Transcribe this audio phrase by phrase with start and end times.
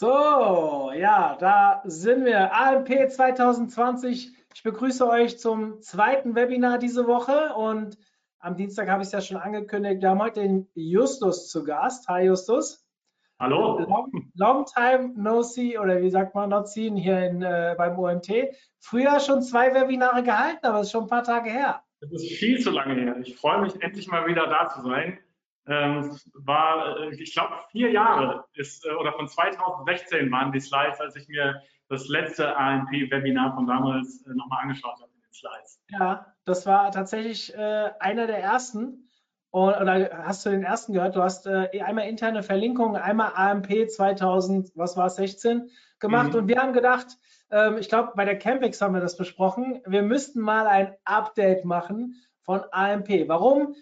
[0.00, 2.54] So, ja, da sind wir.
[2.54, 4.30] AMP 2020.
[4.54, 7.98] Ich begrüße euch zum zweiten Webinar diese Woche und
[8.38, 10.00] am Dienstag habe ich es ja schon angekündigt.
[10.00, 12.06] Wir haben heute den Justus zu Gast.
[12.06, 12.86] Hi Justus.
[13.40, 13.80] Hallo.
[13.80, 17.98] Long, long time no see oder wie sagt man not seen hier in, äh, beim
[17.98, 18.54] OMT.
[18.78, 21.82] Früher schon zwei Webinare gehalten, aber es ist schon ein paar Tage her.
[22.00, 23.16] Das ist viel zu lange her.
[23.20, 25.18] Ich freue mich endlich mal wieder da zu sein.
[25.68, 30.98] Ähm, war, äh, ich glaube, vier Jahre ist, äh, oder von 2016 waren die Slides,
[31.00, 35.80] als ich mir das letzte AMP-Webinar von damals äh, nochmal angeschaut habe in den Slides.
[35.90, 39.10] Ja, das war tatsächlich äh, einer der ersten.
[39.50, 41.16] Oder hast du den ersten gehört?
[41.16, 46.32] Du hast äh, einmal interne Verlinkungen, einmal AMP 2000, was war es, 16 gemacht.
[46.32, 46.38] Mhm.
[46.40, 47.06] Und wir haben gedacht,
[47.50, 51.64] ähm, ich glaube, bei der Campix haben wir das besprochen, wir müssten mal ein Update
[51.64, 53.28] machen von AMP.
[53.28, 53.74] Warum?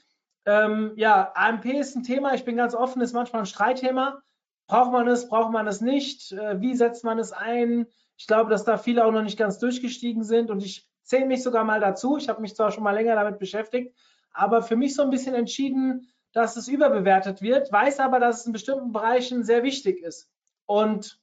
[0.47, 4.23] Ähm, ja, AMP ist ein Thema, ich bin ganz offen, ist manchmal ein Streitthema.
[4.69, 6.33] Braucht man es, braucht man es nicht?
[6.33, 7.87] Äh, wie setzt man es ein?
[8.17, 11.43] Ich glaube, dass da viele auch noch nicht ganz durchgestiegen sind und ich zähle mich
[11.43, 12.17] sogar mal dazu.
[12.17, 13.95] Ich habe mich zwar schon mal länger damit beschäftigt,
[14.33, 18.47] aber für mich so ein bisschen entschieden, dass es überbewertet wird, weiß aber, dass es
[18.47, 20.31] in bestimmten Bereichen sehr wichtig ist.
[20.67, 21.21] Und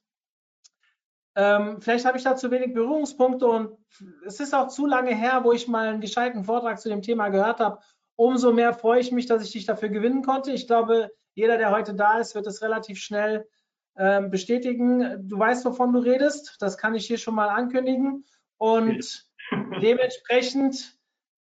[1.36, 3.78] ähm, vielleicht habe ich da zu wenig Berührungspunkte und
[4.24, 7.28] es ist auch zu lange her, wo ich mal einen gescheiten Vortrag zu dem Thema
[7.28, 7.80] gehört habe,
[8.16, 10.52] Umso mehr freue ich mich, dass ich dich dafür gewinnen konnte.
[10.52, 13.48] Ich glaube, jeder, der heute da ist, wird es relativ schnell
[13.96, 15.28] ähm, bestätigen.
[15.28, 16.56] Du weißt, wovon du redest.
[16.60, 18.24] Das kann ich hier schon mal ankündigen.
[18.56, 19.26] Und
[19.82, 20.96] dementsprechend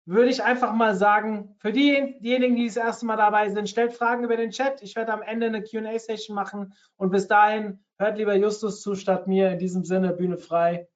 [0.06, 3.92] würde ich einfach mal sagen, für die, diejenigen, die das erste Mal dabei sind, stellt
[3.92, 4.82] Fragen über den Chat.
[4.82, 6.74] Ich werde am Ende eine QA-Session machen.
[6.96, 9.52] Und bis dahin hört lieber Justus zu statt mir.
[9.52, 10.88] In diesem Sinne, Bühne frei.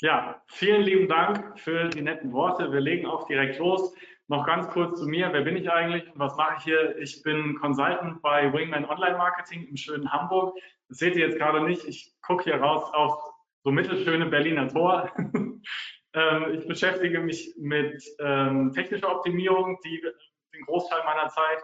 [0.00, 2.72] Ja, vielen lieben Dank für die netten Worte.
[2.72, 3.94] Wir legen auch direkt los.
[4.28, 5.32] Noch ganz kurz zu mir.
[5.32, 6.96] Wer bin ich eigentlich und was mache ich hier?
[6.98, 10.56] Ich bin Consultant bei Wingman Online Marketing im schönen Hamburg.
[10.88, 11.84] Das seht ihr jetzt gerade nicht.
[11.84, 13.32] Ich gucke hier raus auf
[13.64, 15.10] so mittelschöne Berliner Tor.
[16.14, 20.02] ähm, ich beschäftige mich mit ähm, technischer Optimierung, die
[20.54, 21.62] den Großteil meiner Zeit.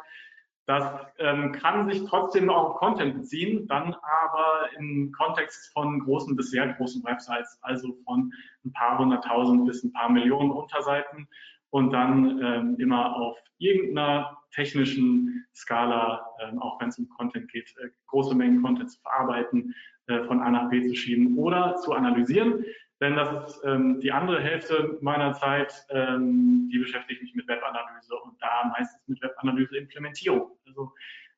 [0.67, 0.85] Das
[1.19, 6.51] ähm, kann sich trotzdem auch auf Content beziehen, dann aber im Kontext von großen bis
[6.51, 8.31] sehr großen Websites, also von
[8.67, 11.27] ein paar hunderttausend bis ein paar Millionen Unterseiten
[11.71, 17.75] und dann ähm, immer auf irgendeiner technischen Skala, ähm, auch wenn es um Content geht,
[17.79, 19.75] äh, große Mengen Content zu verarbeiten,
[20.07, 22.65] äh, von A nach B zu schieben oder zu analysieren.
[23.01, 28.15] Denn das ist ähm, die andere Hälfte meiner Zeit, ähm, die beschäftigt mich mit Webanalyse
[28.25, 30.51] und da meistens mit Webanalyse-Implementierung.
[30.67, 30.93] Also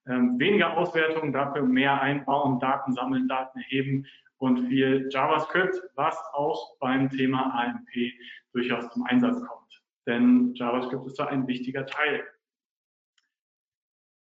[0.09, 4.07] ähm, weniger Auswertung, dafür mehr einbauen, Daten sammeln, Daten erheben
[4.39, 7.91] und viel JavaScript, was auch beim Thema AMP
[8.53, 9.61] durchaus zum Einsatz kommt
[10.11, 12.25] denn JavaScript ist da ein wichtiger Teil.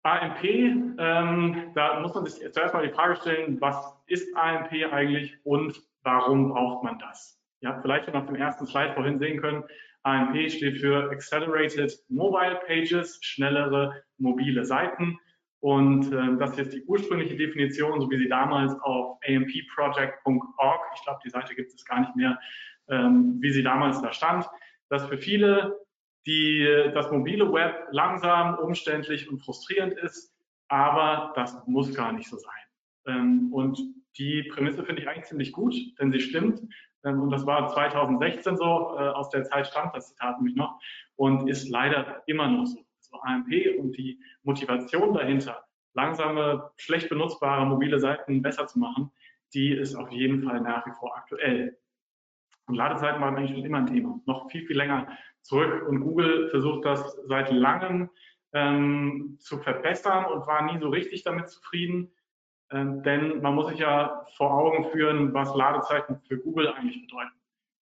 [0.03, 5.35] AMP, ähm, da muss man sich zuerst mal die Frage stellen, was ist AMP eigentlich
[5.43, 7.41] und warum braucht man das?
[7.61, 9.63] Ihr habt vielleicht schon auf dem ersten Slide vorhin sehen können,
[10.03, 15.19] AMP steht für Accelerated Mobile Pages, schnellere mobile Seiten.
[15.59, 21.03] Und äh, das ist jetzt die ursprüngliche Definition, so wie sie damals auf ampproject.org, ich
[21.03, 22.39] glaube, die Seite gibt es gar nicht mehr,
[22.89, 24.47] ähm, wie sie damals da stand
[24.89, 25.79] dass für viele
[26.25, 30.33] die, das mobile Web langsam, umständlich und frustrierend ist,
[30.67, 32.51] aber das muss gar nicht so sein.
[33.07, 33.79] Ähm, und
[34.17, 36.61] die Prämisse finde ich eigentlich ziemlich gut, denn sie stimmt.
[37.05, 40.79] Ähm, und das war 2016 so, äh, aus der Zeit stammt das Zitat nämlich noch
[41.15, 42.79] und ist leider immer noch so.
[42.99, 49.11] Also AMP und die Motivation dahinter, langsame, schlecht benutzbare mobile Seiten besser zu machen,
[49.53, 51.77] die ist auf jeden Fall nach wie vor aktuell.
[52.67, 55.07] Und Ladezeiten waren eigentlich schon immer ein Thema, noch viel, viel länger
[55.41, 55.87] zurück.
[55.87, 58.09] Und Google versucht das seit langem
[58.53, 62.11] ähm, zu verbessern und war nie so richtig damit zufrieden.
[62.69, 67.31] Ähm, denn man muss sich ja vor Augen führen, was Ladezeiten für Google eigentlich bedeuten.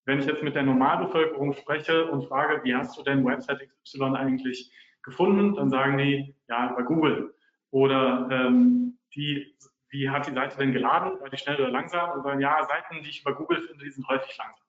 [0.05, 4.15] Wenn ich jetzt mit der Normalbevölkerung spreche und frage, wie hast du denn Website XY
[4.15, 4.71] eigentlich
[5.01, 7.33] gefunden, dann sagen die, ja, bei Google.
[7.71, 9.55] Oder ähm, die,
[9.89, 11.19] wie hat die Seite denn geladen?
[11.19, 12.11] War die schnell oder langsam?
[12.11, 14.64] Und sagen, ja, Seiten, die ich über Google finde, die sind häufig langsam.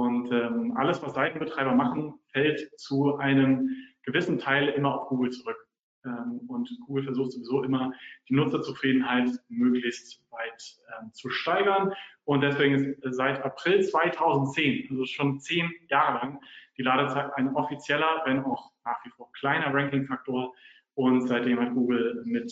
[0.00, 3.68] Und ähm, alles, was Seitenbetreiber machen, fällt zu einem
[4.02, 5.58] gewissen Teil immer auf Google zurück.
[6.06, 7.92] Ähm, und Google versucht sowieso immer,
[8.26, 11.92] die Nutzerzufriedenheit möglichst weit ähm, zu steigern.
[12.24, 16.40] Und deswegen ist seit April 2010, also schon zehn Jahre lang,
[16.78, 20.54] die Ladezeit ein offizieller, wenn auch nach wie vor kleiner Ranking-Faktor.
[20.94, 22.50] Und seitdem hat Google mit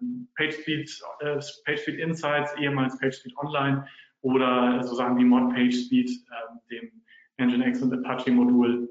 [0.00, 3.86] ähm, PageSpeed, äh, PageSpeed Insights, ehemals PageSpeed Online
[4.22, 7.02] oder so Sachen wie Mod PageSpeed, äh, dem
[7.38, 8.88] Nginx und Apache Modul,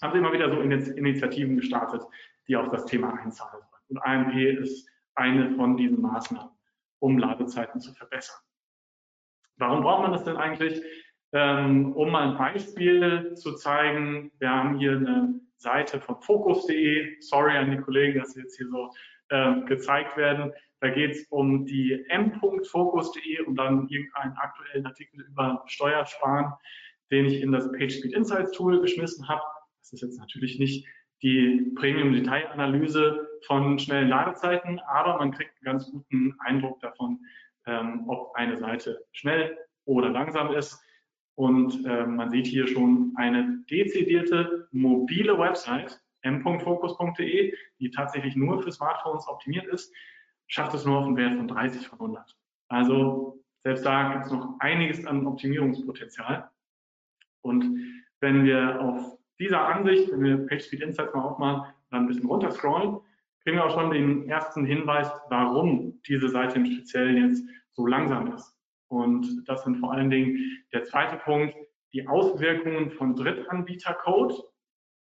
[0.00, 2.02] haben sie immer wieder so Initiativen gestartet,
[2.48, 3.82] die auf das Thema einzahlen sollen.
[3.88, 6.50] Und AMP ist eine von diesen Maßnahmen,
[6.98, 8.40] um Ladezeiten zu verbessern.
[9.58, 10.82] Warum braucht man das denn eigentlich?
[11.32, 17.20] Ähm, um mal ein Beispiel zu zeigen, wir haben hier eine Seite von focus.de.
[17.20, 18.90] Sorry an die Kollegen, dass sie jetzt hier so
[19.32, 20.52] äh, gezeigt werden.
[20.80, 26.52] Da geht es um die m.focus.de und dann irgendeinen aktuellen Artikel über Steuersparen,
[27.10, 29.42] den ich in das PageSpeed Insights Tool geschmissen habe.
[29.80, 30.86] Das ist jetzt natürlich nicht
[31.22, 37.20] die Premium-Detailanalyse von schnellen Ladezeiten, aber man kriegt einen ganz guten Eindruck davon,
[37.66, 40.78] ähm, ob eine Seite schnell oder langsam ist.
[41.36, 48.72] Und äh, man sieht hier schon eine dezidierte mobile Website, m.focus.de, die tatsächlich nur für
[48.72, 49.92] Smartphones optimiert ist,
[50.46, 52.36] schafft es nur auf einen Wert von 30 von 100.
[52.68, 56.50] Also selbst da gibt es noch einiges an Optimierungspotenzial.
[57.42, 62.26] Und wenn wir auf dieser Ansicht, wenn wir PageSpeed Insights mal aufmachen, dann ein bisschen
[62.26, 62.98] runterscrollen,
[63.42, 68.32] kriegen wir auch schon den ersten Hinweis, warum diese Seite im Speziellen jetzt so langsam
[68.34, 68.56] ist.
[68.88, 71.54] Und das sind vor allen Dingen der zweite Punkt,
[71.92, 74.34] die Auswirkungen von Drittanbietercode,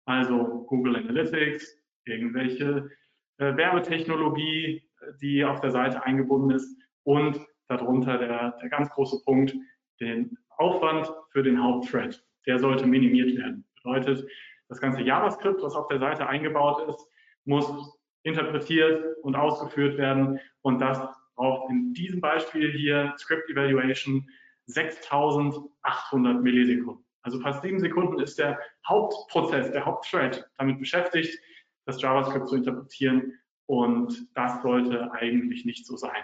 [0.05, 2.89] also Google Analytics, irgendwelche
[3.37, 4.83] äh, Werbetechnologie,
[5.21, 9.55] die auf der Seite eingebunden ist und darunter der, der ganz große Punkt,
[9.99, 12.23] den Aufwand für den Hauptthread.
[12.45, 13.65] Der sollte minimiert werden.
[13.83, 14.27] Bedeutet,
[14.67, 17.05] das ganze JavaScript, was auf der Seite eingebaut ist,
[17.45, 20.39] muss interpretiert und ausgeführt werden.
[20.61, 20.99] Und das
[21.35, 24.29] braucht in diesem Beispiel hier Script Evaluation
[24.67, 27.05] 6800 Millisekunden.
[27.23, 31.37] Also fast sieben Sekunden ist der Hauptprozess, der Hauptthread damit beschäftigt,
[31.85, 33.33] das JavaScript zu interpretieren.
[33.67, 36.23] Und das sollte eigentlich nicht so sein.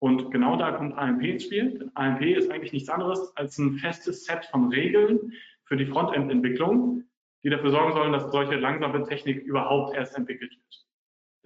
[0.00, 1.90] Und genau da kommt AMP ins Spiel.
[1.94, 5.32] AMP ist eigentlich nichts anderes als ein festes Set von Regeln,
[5.72, 7.04] für die Frontend-Entwicklung,
[7.42, 10.86] die dafür sorgen sollen, dass solche langsame Technik überhaupt erst entwickelt wird.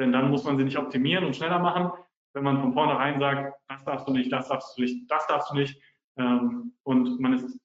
[0.01, 1.93] Denn dann muss man sie nicht optimieren und schneller machen,
[2.35, 5.51] wenn man von vornherein sagt, das darfst du nicht, das darfst du nicht, das darfst
[5.51, 5.81] du nicht.
[6.19, 7.59] Ähm, und man ist,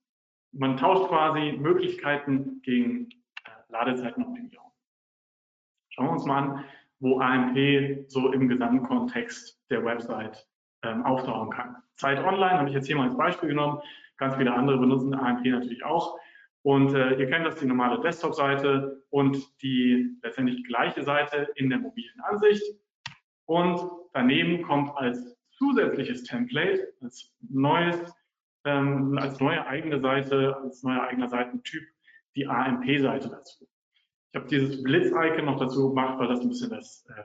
[0.51, 3.09] man tauscht quasi Möglichkeiten gegen
[3.45, 4.71] äh, Ladezeitenoptimierung.
[5.89, 6.65] Schauen wir uns mal an,
[6.99, 10.47] wo AMP so im Gesamtkontext der Website
[10.83, 11.75] ähm, auftauchen kann.
[11.95, 13.79] Zeit Online habe ich jetzt hier mal als Beispiel genommen.
[14.17, 16.17] Ganz viele andere benutzen AMP natürlich auch.
[16.63, 21.79] Und äh, ihr kennt das, die normale Desktop-Seite und die letztendlich gleiche Seite in der
[21.79, 22.63] mobilen Ansicht.
[23.45, 23.81] Und
[24.13, 28.13] daneben kommt als zusätzliches Template, als neues,
[28.65, 31.83] ähm, als neue eigene Seite, als neuer eigener Seitentyp
[32.35, 33.67] die AMP-Seite dazu.
[34.31, 37.23] Ich habe dieses Blitz-Icon noch dazu gemacht, weil das ein bisschen das äh,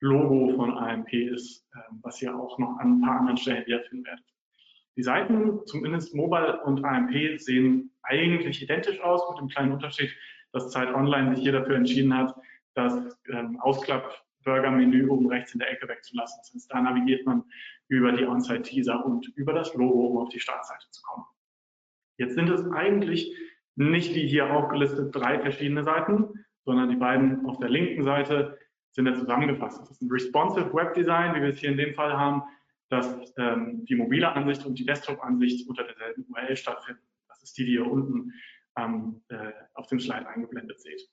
[0.00, 4.06] Logo von AMP ist, äh, was ihr auch noch an ein paar anderen Stellen wiederfinden
[4.06, 4.24] werdet.
[4.96, 10.10] Die Seiten, zumindest Mobile und AMP, sehen eigentlich identisch aus, mit dem kleinen Unterschied,
[10.52, 12.34] dass Zeit Online sich hier dafür entschieden hat,
[12.74, 13.60] das ähm,
[14.38, 16.40] Ausklapp-Burger-Menü oben rechts in der Ecke wegzulassen.
[16.44, 17.44] Sonst da navigiert man
[17.88, 21.24] über die On-Site-Teaser und über das Logo, um auf die Startseite zu kommen.
[22.18, 23.34] Jetzt sind es eigentlich
[23.76, 28.58] nicht die hier aufgelistet drei verschiedene Seiten, sondern die beiden auf der linken Seite
[28.90, 29.80] sind ja zusammengefasst.
[29.80, 32.42] Das ist ein Responsive Web Design, wie wir es hier in dem Fall haben,
[32.88, 37.02] dass ähm, die mobile Ansicht und die Desktop-Ansicht unter derselben URL stattfinden.
[37.28, 38.32] Das ist die, die ihr unten
[38.76, 41.08] ähm, äh, auf dem Slide eingeblendet seht.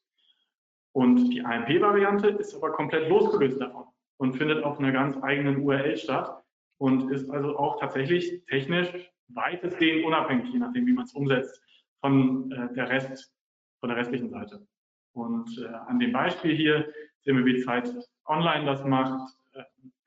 [0.96, 3.84] Und die AMP-Variante ist aber komplett losgelöst davon
[4.18, 6.42] und findet auf einer ganz eigenen URL statt
[6.78, 11.62] und ist also auch tatsächlich technisch weitestgehend unabhängig, je nachdem, wie man es umsetzt,
[12.00, 13.36] von äh, der Rest,
[13.82, 14.66] von der restlichen Seite.
[15.12, 17.94] Und äh, an dem Beispiel hier sehen wir, wie Zeit
[18.25, 19.38] Online das macht.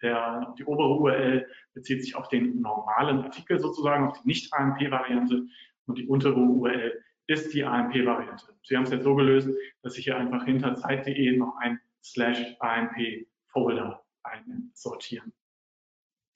[0.00, 5.44] Der, die obere URL bezieht sich auf den normalen Artikel sozusagen, auf die Nicht-AMP-Variante
[5.86, 8.46] und die untere URL ist die AMP-Variante.
[8.64, 9.48] Sie haben es jetzt so gelöst,
[9.82, 15.32] dass Sie hier einfach hinter Zeit.de noch ein slash AMP-Folder einsortieren.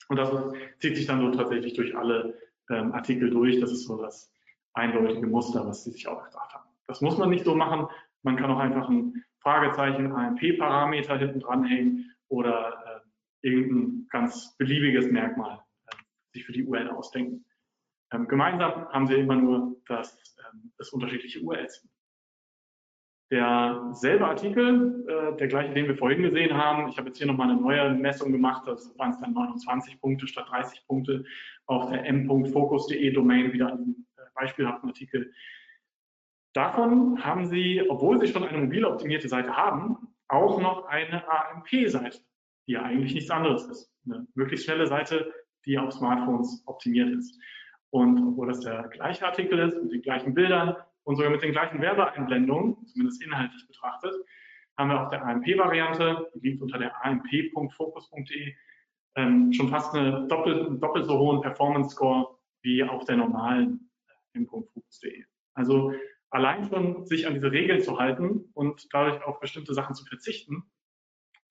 [0.07, 0.29] Und das
[0.79, 2.37] zieht sich dann so tatsächlich durch alle
[2.69, 3.59] ähm, Artikel durch.
[3.59, 4.31] Das ist so das
[4.73, 6.69] eindeutige Muster, was Sie sich auch gedacht haben.
[6.87, 7.87] Das muss man nicht so machen.
[8.21, 13.03] Man kann auch einfach ein Fragezeichen AMP-Parameter hinten dranhängen oder
[13.41, 15.95] äh, irgendein ganz beliebiges Merkmal äh,
[16.33, 17.45] sich für die URL ausdenken.
[18.13, 21.91] Ähm, gemeinsam haben sie immer nur, dass ähm, es unterschiedliche URLs sind.
[23.31, 26.87] Derselbe Artikel, äh, der gleiche, den wir vorhin gesehen haben.
[26.89, 28.67] Ich habe jetzt hier nochmal eine neue Messung gemacht.
[28.67, 31.25] Das waren es dann 29 Punkte statt 30 Punkte
[31.65, 35.33] auf der m.focus.de Domain, wieder ein äh, beispielhaften Artikel.
[36.53, 42.19] Davon haben Sie, obwohl Sie schon eine mobil optimierte Seite haben, auch noch eine AMP-Seite,
[42.67, 43.91] die ja eigentlich nichts anderes ist.
[44.05, 45.33] Eine möglichst schnelle Seite,
[45.65, 47.39] die auf Smartphones optimiert ist.
[47.93, 51.51] Und obwohl das der gleiche Artikel ist, mit den gleichen Bildern, und sogar mit den
[51.51, 54.15] gleichen Werbeeinblendungen, zumindest inhaltlich betrachtet,
[54.77, 58.55] haben wir auf der AMP-Variante, die liegt unter der amp.focus.de,
[59.15, 63.91] ähm, schon fast eine doppelt, doppelt so hohen Performance-Score wie auf der normalen
[64.33, 65.25] äh, m.focus.de.
[65.53, 65.93] Also
[66.31, 70.63] allein schon sich an diese Regeln zu halten und dadurch auf bestimmte Sachen zu verzichten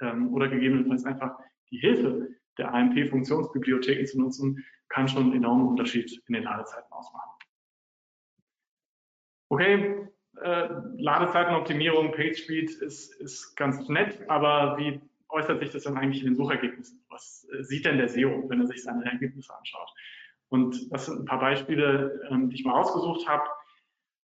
[0.00, 1.38] ähm, oder gegebenenfalls einfach
[1.70, 7.32] die Hilfe der AMP-Funktionsbibliotheken zu nutzen, kann schon einen enormen Unterschied in den Ladezeiten ausmachen
[9.52, 10.08] okay,
[10.42, 16.30] äh, Ladezeitenoptimierung, PageSpeed ist, ist ganz nett, aber wie äußert sich das dann eigentlich in
[16.30, 17.04] den Suchergebnissen?
[17.10, 19.92] Was äh, sieht denn der SEO, wenn er sich seine Ergebnisse anschaut?
[20.48, 23.44] Und das sind ein paar Beispiele, ähm, die ich mal ausgesucht habe.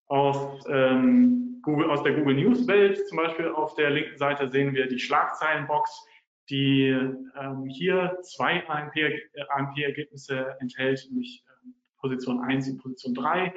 [0.08, 4.86] Aus, ähm, aus der Google News Welt, zum Beispiel auf der linken Seite sehen wir
[4.86, 6.06] die Schlagzeilenbox,
[6.50, 13.54] die ähm, hier zwei AMP-Ergebnisse AMP enthält, nämlich ähm, Position 1 und Position 3.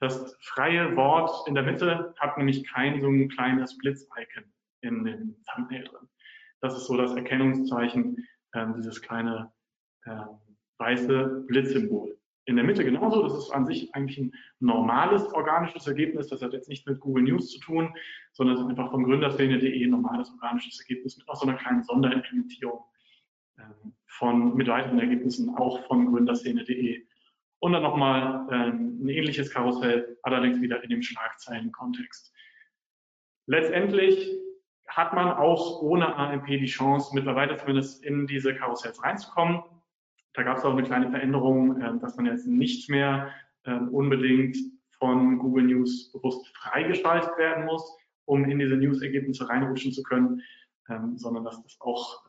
[0.00, 4.44] Das freie Wort in der Mitte hat nämlich kein so ein kleines Blitz-Icon
[4.80, 6.08] in dem Thumbnail drin.
[6.60, 9.52] Das ist so das Erkennungszeichen, äh, dieses kleine
[10.04, 10.20] äh,
[10.78, 12.19] weiße Blitzsymbol.
[12.46, 16.28] In der Mitte genauso, das ist an sich eigentlich ein normales organisches Ergebnis.
[16.28, 17.94] Das hat jetzt nicht mit Google News zu tun,
[18.32, 21.82] sondern es ist einfach von gründerszene.de ein normales organisches Ergebnis mit auch so einer kleinen
[21.82, 22.80] Sonderimplementierung
[23.58, 23.62] äh,
[24.06, 27.06] von, mit weiteren Ergebnissen auch von gründerszene.de
[27.60, 32.32] und dann nochmal ähm, ein ähnliches Karussell, allerdings wieder in dem Schlagzeilen-Kontext.
[33.46, 34.30] Letztendlich
[34.88, 39.62] hat man auch ohne AMP die Chance, mittlerweile zumindest in diese Karussells reinzukommen.
[40.34, 43.32] Da gab es auch eine kleine Veränderung, äh, dass man jetzt nicht mehr
[43.64, 44.56] äh, unbedingt
[44.98, 47.96] von Google News bewusst freigeschaltet werden muss,
[48.26, 50.42] um in diese News-Ergebnisse reinrutschen zu können,
[50.88, 52.24] ähm, sondern dass das auch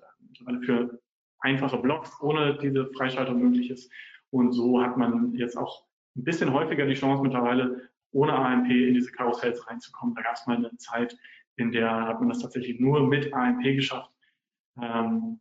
[0.48, 1.00] äh, für
[1.40, 3.92] einfache Blogs ohne diese Freischaltung möglich ist.
[4.32, 8.94] Und so hat man jetzt auch ein bisschen häufiger die Chance mittlerweile ohne AMP in
[8.94, 10.16] diese Karussells reinzukommen.
[10.16, 11.18] Da gab es mal eine Zeit,
[11.56, 14.12] in der hat man das tatsächlich nur mit AMP geschafft.
[14.82, 15.40] Ähm,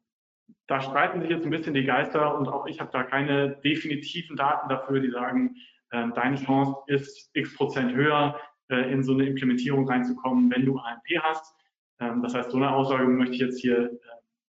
[0.70, 4.36] da streiten sich jetzt ein bisschen die Geister und auch ich habe da keine definitiven
[4.36, 5.56] Daten dafür, die sagen,
[5.90, 10.78] äh, deine Chance ist x Prozent höher, äh, in so eine Implementierung reinzukommen, wenn du
[10.78, 11.56] AMP hast.
[11.98, 13.96] Ähm, das heißt, so eine Aussage möchte ich jetzt hier äh,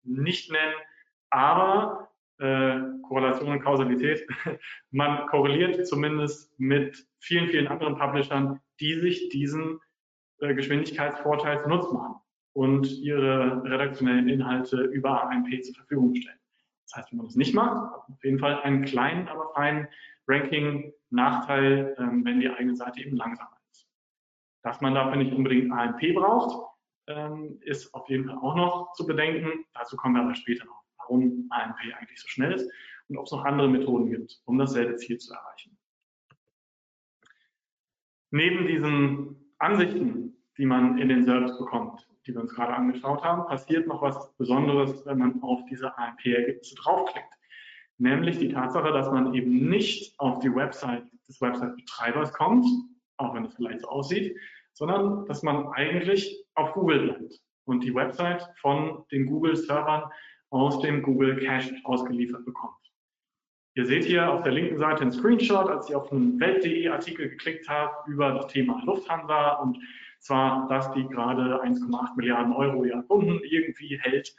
[0.04, 0.76] nicht nennen,
[1.32, 4.24] aber äh, Korrelation und Kausalität.
[4.92, 9.80] Man korreliert zumindest mit vielen, vielen anderen Publishern, die sich diesen
[10.38, 12.21] äh, Geschwindigkeitsvorteil zunutze machen
[12.54, 16.40] und ihre redaktionellen Inhalte über AMP zur Verfügung stellen.
[16.86, 19.88] Das heißt, wenn man das nicht macht, auf jeden Fall einen kleinen, aber feinen
[20.28, 23.88] Ranking-Nachteil, ähm, wenn die eigene Seite eben langsamer ist.
[24.64, 26.68] Dass man dafür nicht unbedingt AMP braucht,
[27.08, 29.66] ähm, ist auf jeden Fall auch noch zu bedenken.
[29.74, 30.82] Dazu kommen wir aber später noch
[31.12, 32.72] warum AMP eigentlich so schnell ist
[33.10, 35.78] und ob es noch andere Methoden gibt, um dasselbe Ziel zu erreichen.
[38.32, 43.46] Neben diesen Ansichten, die man in den SERPs bekommt, die wir uns gerade angeschaut haben,
[43.48, 47.34] passiert noch was Besonderes, wenn man auf diese AMP-Ergebnisse draufklickt.
[47.98, 52.66] Nämlich die Tatsache, dass man eben nicht auf die Website des Website-Betreibers kommt,
[53.18, 54.36] auch wenn es vielleicht so aussieht,
[54.74, 60.04] sondern dass man eigentlich auf Google bleibt und die Website von den Google-Servern
[60.50, 62.76] aus dem Google Cache ausgeliefert bekommt.
[63.76, 67.30] Ihr seht hier auf der linken Seite einen Screenshot, als ich auf einen Welt.de Artikel
[67.30, 69.78] geklickt habe über das Thema Lufthansa und
[70.22, 74.36] zwar, dass die gerade 1,8 Milliarden Euro ihrer Kunden irgendwie hält.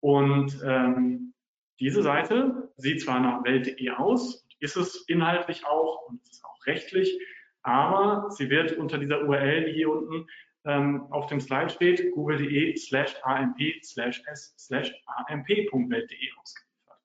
[0.00, 1.34] Und ähm,
[1.80, 7.18] diese Seite sieht zwar nach Welt.de aus, ist es inhaltlich auch und ist auch rechtlich,
[7.62, 10.26] aber sie wird unter dieser URL, die hier unten
[10.64, 14.92] ähm, auf dem Slide steht, google.de slash amp slash s slash
[15.28, 16.98] amp.welt.de ausgeliefert.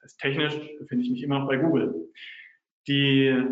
[0.00, 2.10] Das heißt, technisch befinde ich mich immer noch bei Google.
[2.86, 3.44] Die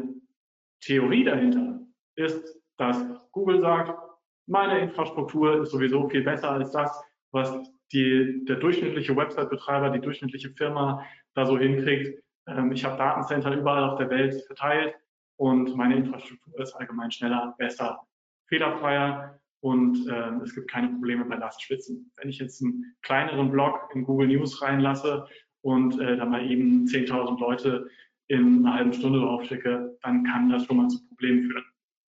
[0.81, 1.81] Theorie dahinter
[2.17, 2.99] ist, dass
[3.33, 4.06] Google sagt,
[4.47, 7.53] meine Infrastruktur ist sowieso viel besser als das, was
[7.93, 12.23] die, der durchschnittliche Website-Betreiber, die durchschnittliche Firma da so hinkriegt.
[12.47, 14.95] Ähm, ich habe Datencenter überall auf der Welt verteilt
[15.37, 18.01] und meine Infrastruktur ist allgemein schneller, besser,
[18.49, 22.11] fehlerfreier und äh, es gibt keine Probleme bei Lastspitzen.
[22.17, 25.27] Wenn ich jetzt einen kleineren Blog in Google News reinlasse
[25.63, 27.89] und äh, da mal eben 10.000 Leute
[28.29, 31.65] in einer halben Stunde draufschicke, dann kann das schon mal zu Problemen führen.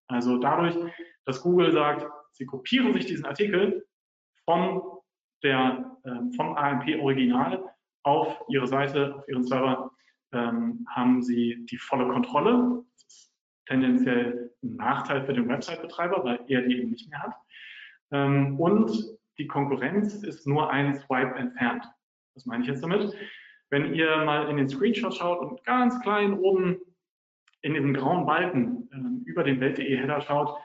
[0.08, 0.74] Also dadurch,
[1.24, 3.86] dass Google sagt, Sie kopieren sich diesen Artikel
[4.44, 4.82] von
[5.42, 7.64] der, äh, vom AMP-Original
[8.02, 9.90] auf Ihre Seite, auf Ihren Server,
[10.32, 12.84] ähm, haben Sie die volle Kontrolle.
[12.94, 13.32] Das ist
[13.66, 17.34] tendenziell ein Nachteil für den Website-Betreiber, weil er die eben nicht mehr hat.
[18.10, 18.90] Ähm, und
[19.38, 21.84] die Konkurrenz ist nur ein Swipe entfernt.
[22.34, 23.12] Was meine ich jetzt damit?
[23.70, 26.78] Wenn ihr mal in den Screenshot schaut und ganz klein oben
[27.62, 30.58] in diesem grauen Balken äh, über den Welt.de Header schaut,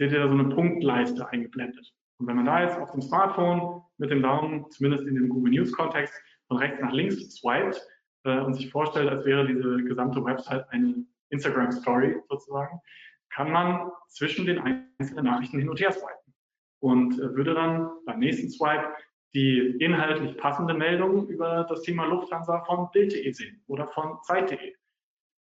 [0.00, 1.92] seht ihr da so eine Punktleiste eingeblendet.
[2.18, 5.52] Und wenn man da jetzt auf dem Smartphone mit dem Daumen, zumindest in dem Google
[5.52, 6.14] News Kontext,
[6.48, 7.78] von rechts nach links swiped
[8.24, 12.80] äh, und sich vorstellt, als wäre diese gesamte Website eine Instagram Story sozusagen,
[13.28, 16.34] kann man zwischen den einzelnen Nachrichten hin und her swipen
[16.80, 18.88] und äh, würde dann beim nächsten Swipe
[19.34, 24.74] die inhaltlich passende Meldung über das Thema Lufthansa von Bild.de sehen oder von Zeit.de.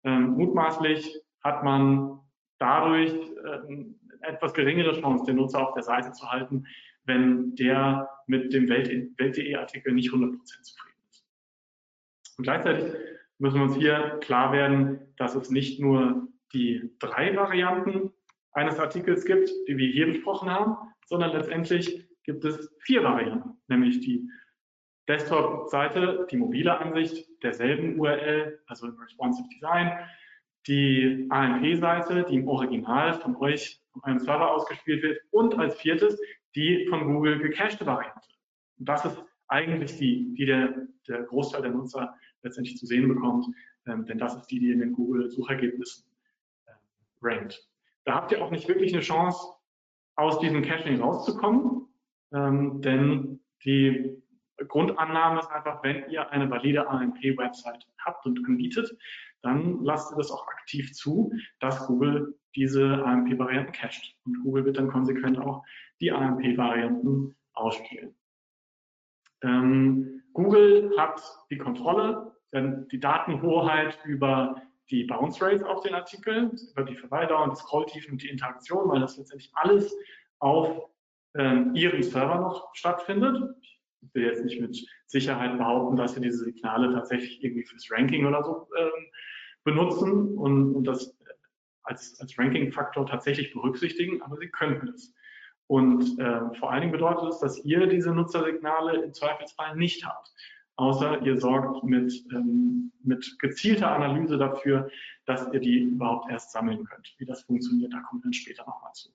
[0.05, 2.21] Ähm, mutmaßlich hat man
[2.59, 3.85] dadurch äh,
[4.21, 6.65] etwas geringere Chance, den Nutzer auf der Seite zu halten,
[7.05, 11.25] wenn der mit dem Welt.de-Artikel nicht 100% zufrieden ist.
[12.37, 12.93] Und gleichzeitig
[13.39, 18.11] müssen wir uns hier klar werden, dass es nicht nur die drei Varianten
[18.51, 24.01] eines Artikels gibt, die wir hier besprochen haben, sondern letztendlich gibt es vier Varianten, nämlich
[24.01, 24.29] die
[25.07, 29.97] Desktop-Seite, die mobile Ansicht derselben URL, also im Responsive Design,
[30.67, 36.19] die AMP-Seite, die im Original von euch von einem Server ausgespielt wird und als viertes
[36.55, 38.27] die von Google gecachte Variante.
[38.79, 43.45] Und das ist eigentlich die, die der, der Großteil der Nutzer letztendlich zu sehen bekommt,
[43.85, 46.05] ähm, denn das ist die, die in den Google-Suchergebnissen
[46.65, 46.71] äh,
[47.21, 47.67] rankt.
[48.05, 49.53] Da habt ihr auch nicht wirklich eine Chance,
[50.15, 51.87] aus diesem Caching rauszukommen,
[52.33, 54.21] ähm, denn die
[54.67, 58.97] Grundannahme ist einfach, wenn ihr eine valide AMP-Website habt und anbietet,
[59.41, 64.15] dann lasst ihr das auch aktiv zu, dass Google diese AMP-Varianten cached.
[64.25, 65.63] Und Google wird dann konsequent auch
[66.01, 68.15] die AMP-Varianten ausspielen.
[69.43, 76.83] Ähm, Google hat die Kontrolle, die Datenhoheit über die Bounce Rates auf den Artikel, über
[76.83, 79.93] die Verweildauer, die Scrolltiefen und die Interaktion, weil das letztendlich alles
[80.39, 80.89] auf
[81.35, 83.55] ähm, ihrem Server noch stattfindet.
[84.01, 88.25] Ich will jetzt nicht mit Sicherheit behaupten, dass sie diese Signale tatsächlich irgendwie fürs Ranking
[88.25, 89.07] oder so ähm,
[89.67, 91.13] benutzen und, und das
[91.83, 95.13] als, als Ranking-Faktor tatsächlich berücksichtigen, aber sie könnten es.
[95.67, 100.33] Und äh, vor allen Dingen bedeutet es, dass ihr diese Nutzersignale im Zweifelsfall nicht habt,
[100.77, 104.89] außer ihr sorgt mit, ähm, mit gezielter Analyse dafür,
[105.25, 107.13] dass ihr die überhaupt erst sammeln könnt.
[107.17, 109.09] Wie das funktioniert, da kommt dann später nochmal zu.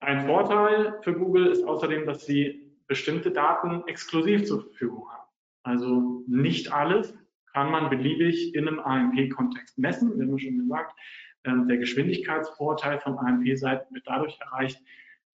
[0.00, 5.30] Ein Vorteil für Google ist außerdem, dass sie bestimmte Daten exklusiv zur Verfügung haben.
[5.62, 7.14] Also nicht alles
[7.54, 10.18] kann man beliebig in einem AMP-Kontext messen.
[10.18, 10.92] Wir haben schon gesagt,
[11.44, 14.82] ähm, der Geschwindigkeitsvorteil von AMP-Seiten wird dadurch erreicht,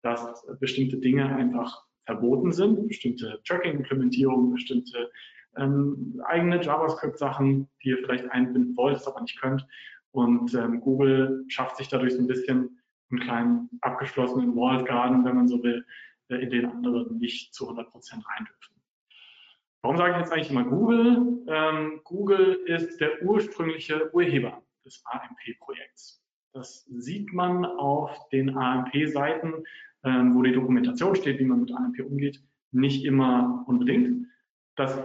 [0.02, 5.10] dass bestimmte Dinge einfach verboten sind, bestimmte Tracking-Implementierungen, bestimmte
[5.56, 9.66] ähm, eigene JavaScript-Sachen, die ihr vielleicht einbinden wollt, es aber nicht könnt.
[10.12, 12.80] Und ähm, Google schafft sich dadurch so ein bisschen
[13.10, 15.86] einen kleinen abgeschlossenen Walled Garden, wenn man so will,
[16.28, 18.69] äh, in den andere nicht zu 100 Prozent rein dürfen.
[19.82, 21.44] Warum sage ich jetzt eigentlich immer Google?
[21.48, 26.22] Ähm, Google ist der ursprüngliche Urheber des AMP-Projekts.
[26.52, 29.64] Das sieht man auf den AMP-Seiten,
[30.04, 34.26] ähm, wo die Dokumentation steht, wie man mit AMP umgeht, nicht immer unbedingt.
[34.76, 34.98] Das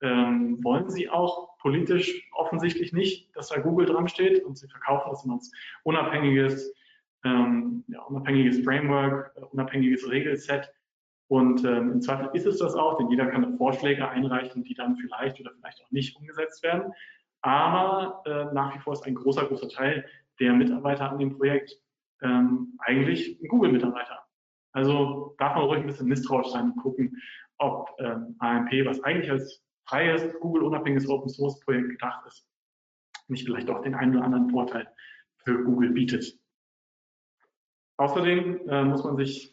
[0.00, 5.10] ähm, wollen sie auch politisch offensichtlich nicht, dass da Google dran steht und sie verkaufen
[5.10, 5.52] das immer als
[5.84, 6.74] unabhängiges,
[7.24, 10.72] ähm, ja, unabhängiges Framework, äh, unabhängiges Regelset.
[11.32, 14.96] Und ähm, im Zweifel ist es das auch, denn jeder kann Vorschläge einreichen, die dann
[14.96, 16.92] vielleicht oder vielleicht auch nicht umgesetzt werden.
[17.40, 20.04] Aber äh, nach wie vor ist ein großer, großer Teil
[20.40, 21.72] der Mitarbeiter an dem Projekt
[22.20, 24.26] ähm, eigentlich ein Google-Mitarbeiter.
[24.72, 27.16] Also darf man ruhig ein bisschen misstrauisch sein und gucken,
[27.56, 32.46] ob ähm, AMP, was eigentlich als freies, Google-unabhängiges Open-Source-Projekt gedacht ist,
[33.28, 34.86] nicht vielleicht auch den einen oder anderen Vorteil
[35.38, 36.38] für Google bietet.
[37.96, 39.51] Außerdem äh, muss man sich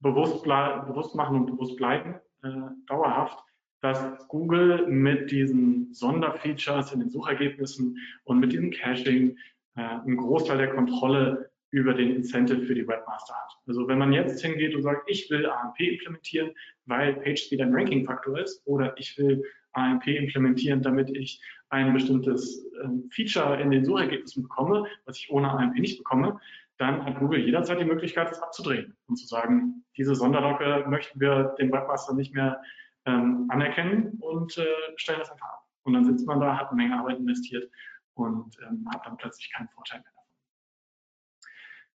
[0.00, 2.48] bewusst, bewusst machen und bewusst bleiben, äh,
[2.86, 3.38] dauerhaft,
[3.80, 9.36] dass Google mit diesen Sonderfeatures in den Suchergebnissen und mit diesem Caching
[9.76, 13.52] äh, einen Großteil der Kontrolle über den Incentive für die Webmaster hat.
[13.66, 16.50] Also wenn man jetzt hingeht und sagt, ich will AMP implementieren,
[16.86, 22.88] weil PageSpeed ein Ranking-Faktor ist, oder ich will AMP implementieren, damit ich ein bestimmtes äh,
[23.10, 26.40] Feature in den Suchergebnissen bekomme, was ich ohne AMP nicht bekomme,
[26.78, 31.54] dann hat Google jederzeit die Möglichkeit, das abzudrehen und zu sagen, diese Sonderlocke möchten wir
[31.58, 32.62] den Webmaster nicht mehr
[33.04, 35.64] ähm, anerkennen und äh, stellen das einfach ab.
[35.82, 37.70] Und dann sitzt man da, hat eine Menge Arbeit investiert
[38.14, 40.18] und ähm, hat dann plötzlich keinen Vorteil mehr davon.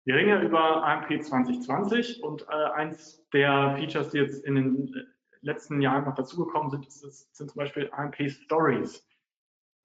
[0.05, 4.93] Wir reden ja über AMP 2020 und äh, eins der Features, die jetzt in den
[4.93, 5.03] äh,
[5.41, 9.07] letzten Jahren noch dazugekommen sind, ist, ist, sind zum Beispiel AMP Stories.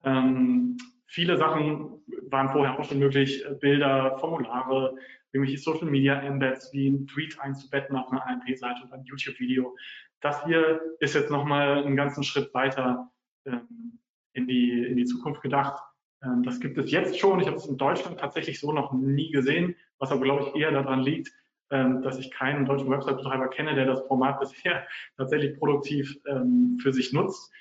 [0.03, 0.77] Ähm,
[1.09, 4.95] viele Sachen waren vorher auch schon möglich, äh, Bilder, Formulare,
[5.31, 9.75] irgendwelche Social Media Embeds wie ein Tweet einzubetten auf einer AMP-Seite oder ein YouTube-Video.
[10.21, 13.11] Das hier ist jetzt nochmal einen ganzen Schritt weiter
[13.45, 13.99] ähm,
[14.33, 15.81] in, die, in die Zukunft gedacht.
[16.23, 17.39] Ähm, das gibt es jetzt schon.
[17.39, 20.71] Ich habe es in Deutschland tatsächlich so noch nie gesehen, was aber, glaube ich, eher
[20.71, 21.31] daran liegt,
[21.71, 26.93] ähm, dass ich keinen deutschen Website-Betreiber kenne, der das Format bisher tatsächlich produktiv ähm, für
[26.93, 27.51] sich nutzt.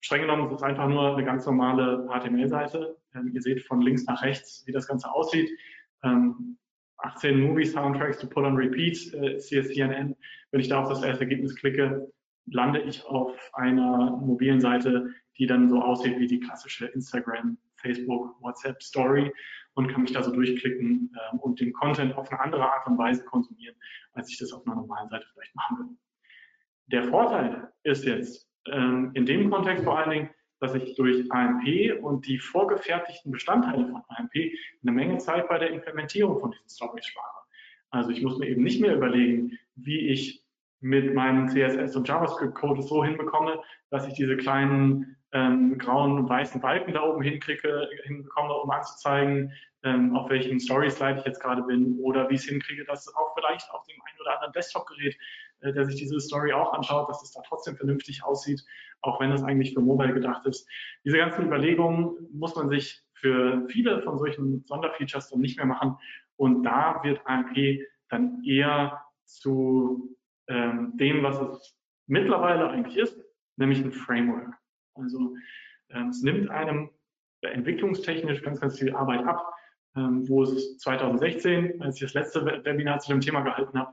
[0.00, 2.96] Streng genommen ist es einfach nur eine ganz normale HTML-Seite.
[3.14, 5.50] Ähm, ihr seht von links nach rechts, wie das Ganze aussieht.
[6.98, 9.50] 18 Movie-Soundtracks to put on repeat äh, ist.
[9.52, 12.10] Wenn ich da auf das erste Ergebnis klicke,
[12.46, 18.40] lande ich auf einer mobilen Seite, die dann so aussieht wie die klassische Instagram, Facebook,
[18.40, 19.32] WhatsApp Story
[19.74, 22.98] und kann mich da so durchklicken ähm, und den Content auf eine andere Art und
[22.98, 23.76] Weise konsumieren,
[24.12, 25.94] als ich das auf einer normalen Seite vielleicht machen würde.
[26.86, 32.02] Der Vorteil ist jetzt ähm, in dem Kontext vor allen Dingen, dass ich durch AMP
[32.02, 34.32] und die vorgefertigten Bestandteile von AMP
[34.82, 37.38] eine Menge Zeit bei der Implementierung von diesen Stories spare.
[37.90, 40.44] Also ich muss mir eben nicht mehr überlegen, wie ich
[40.80, 46.60] mit meinem CSS und JavaScript-Code so hinbekomme, dass ich diese kleinen ähm, grauen und weißen
[46.60, 51.98] Balken da oben hinkriege, hinbekomme, um anzuzeigen, ähm, auf welchem Story-Slide ich jetzt gerade bin
[52.00, 55.16] oder wie ich es hinkriege, dass auch vielleicht auf dem einen oder anderen Desktop-Gerät,
[55.60, 58.64] äh, der sich diese Story auch anschaut, dass es da trotzdem vernünftig aussieht,
[59.02, 60.68] auch wenn es eigentlich für Mobile gedacht ist.
[61.04, 65.96] Diese ganzen Überlegungen muss man sich für viele von solchen Sonderfeatures dann nicht mehr machen
[66.36, 70.16] und da wird AMP dann eher zu
[70.48, 73.18] ähm, dem, was es mittlerweile eigentlich ist,
[73.56, 74.54] nämlich ein Framework.
[74.94, 75.34] Also
[75.90, 76.90] ähm, es nimmt einem
[77.42, 79.52] entwicklungstechnisch ganz, ganz viel Arbeit ab,
[79.96, 83.92] ähm, wo es 2016, als ich das letzte Webinar zu dem Thema gehalten habe,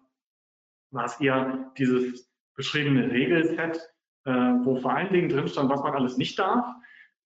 [0.95, 3.77] war es eher dieses beschriebene Regelset,
[4.25, 6.65] äh, wo vor allen Dingen drin stand, was man alles nicht darf.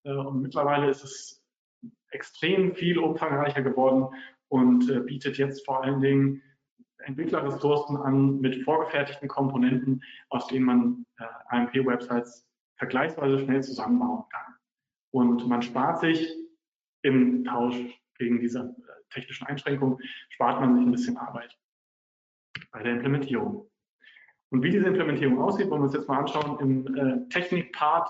[0.04, 1.46] Äh, und mittlerweile ist es
[2.10, 4.08] extrem viel umfangreicher geworden
[4.50, 6.42] und äh, bietet jetzt vor allen Dingen
[7.04, 11.06] Entwicklerressourcen an mit vorgefertigten Komponenten, aus denen man
[11.48, 14.56] AMP-Websites vergleichsweise schnell zusammenbauen kann.
[15.12, 16.30] Und man spart sich
[17.04, 17.78] im Tausch
[18.18, 18.76] gegen diese
[19.12, 19.98] technischen Einschränkungen,
[20.30, 21.58] spart man sich ein bisschen Arbeit
[22.72, 23.70] bei der Implementierung.
[24.52, 28.10] Und wie diese Implementierung aussieht, wollen wir uns jetzt mal anschauen im äh, Technik-Part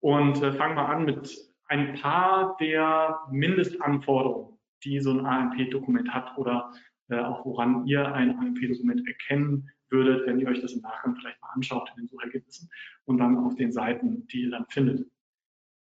[0.00, 1.36] und äh, fangen mal an mit
[1.68, 6.72] ein paar der Mindestanforderungen, die so ein AMP-Dokument hat oder
[7.08, 11.40] äh, auch woran ihr ein AMP-Dokument erkennen würdet, wenn ihr euch das im Nachgang vielleicht
[11.42, 12.70] mal anschaut in den Suchergebnissen
[13.04, 15.06] und dann auf den Seiten, die ihr dann findet.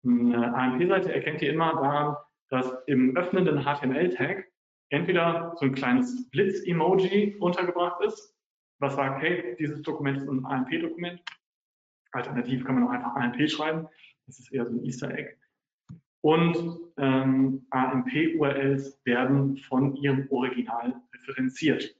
[0.03, 2.15] Eine AMP-Seite erkennt ihr immer daran,
[2.49, 4.50] dass im öffnenden HTML-Tag
[4.91, 8.35] entweder so ein kleines Blitz-Emoji untergebracht ist,
[8.79, 11.21] was sagt, hey, dieses Dokument ist ein AMP-Dokument.
[12.11, 13.87] Alternativ kann man auch einfach AMP schreiben.
[14.27, 15.35] Das ist eher so ein Easter Egg.
[16.21, 16.57] Und
[16.97, 21.95] ähm, AMP-URLs werden von ihrem Original referenziert.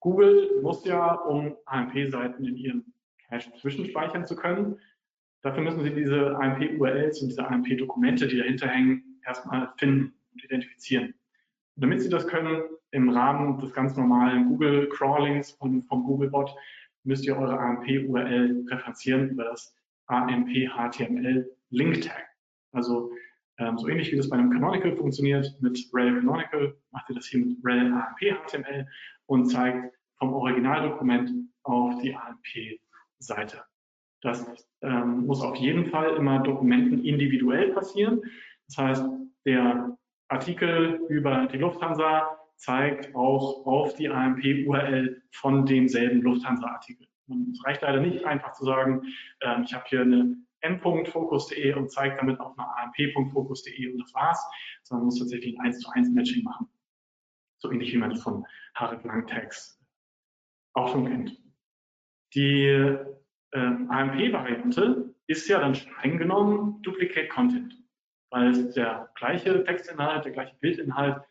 [0.00, 2.84] Google muss ja, um AMP-Seiten in ihrem
[3.28, 4.80] Cache zwischenspeichern zu können,
[5.42, 11.14] dafür müssen sie diese AMP-URLs und diese AMP-Dokumente, die dahinter hängen, erstmal finden und identifizieren.
[11.80, 16.54] Damit sie das können, im Rahmen des ganz normalen Google-Crawlings vom, vom Googlebot,
[17.04, 19.74] müsst ihr eure AMP-URL referenzieren über das
[20.06, 22.26] AMP-HTML-Link-Tag.
[22.72, 23.10] Also
[23.58, 27.24] ähm, so ähnlich wie das bei einem Canonical funktioniert, mit rel Canonical macht ihr das
[27.26, 28.86] hier mit rel AMP HTML
[29.26, 31.30] und zeigt vom Originaldokument
[31.62, 33.64] auf die AMP-Seite.
[34.20, 34.44] Das
[34.82, 38.20] ähm, muss auf jeden Fall immer Dokumenten individuell passieren.
[38.66, 39.06] Das heißt,
[39.46, 39.96] der
[40.30, 47.06] Artikel über die Lufthansa zeigt auch auf die AMP-URL von demselben Lufthansa-Artikel.
[47.52, 49.02] Es reicht leider nicht einfach zu sagen,
[49.40, 54.44] ähm, ich habe hier eine m.focus.de und zeigt damit auf einer amp.focus.de und das war's,
[54.82, 56.68] sondern man muss tatsächlich ein 1 zu 1 Matching machen.
[57.58, 59.80] So ähnlich wie man das von Harald Langtags
[60.74, 61.42] auch schon kennt.
[62.34, 62.66] Die
[63.52, 67.74] ähm, AMP-Variante ist ja dann streng genommen Duplicate Content,
[68.30, 71.22] weil es der gleiche Textinhalt, der gleiche Bildinhalt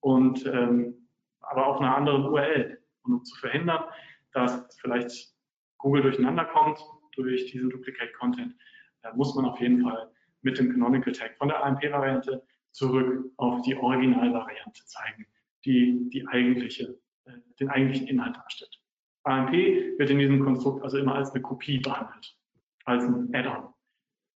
[0.00, 0.94] und ähm,
[1.40, 2.78] aber auf einer anderen URL.
[3.04, 3.84] Und um zu verhindern,
[4.32, 5.34] dass vielleicht
[5.78, 6.78] Google durcheinander kommt
[7.16, 8.54] durch diesen Duplicate Content,
[9.02, 10.10] da muss man auf jeden Fall
[10.42, 15.26] mit dem Canonical Tag von der AMP-Variante zurück auf die Originalvariante zeigen,
[15.64, 18.80] die, die eigentliche, äh, den eigentlichen Inhalt darstellt.
[19.24, 22.36] AMP wird in diesem Konstrukt also immer als eine Kopie behandelt,
[22.84, 23.72] als ein Add-on.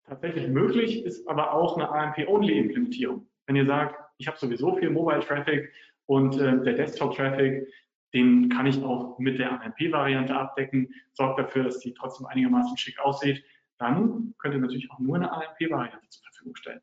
[0.07, 3.27] Tatsächlich möglich ist aber auch eine AMP-Only-Implementierung.
[3.47, 5.73] Wenn ihr sagt, ich habe sowieso viel Mobile Traffic
[6.07, 7.67] Und äh, der Desktop-Traffic,
[8.13, 12.99] den kann ich auch mit der AMP-Variante abdecken, sorgt dafür, dass die trotzdem einigermaßen schick
[13.01, 13.43] aussieht.
[13.79, 16.81] Dann könnt ihr natürlich auch nur eine AMP-Variante zur Verfügung stellen.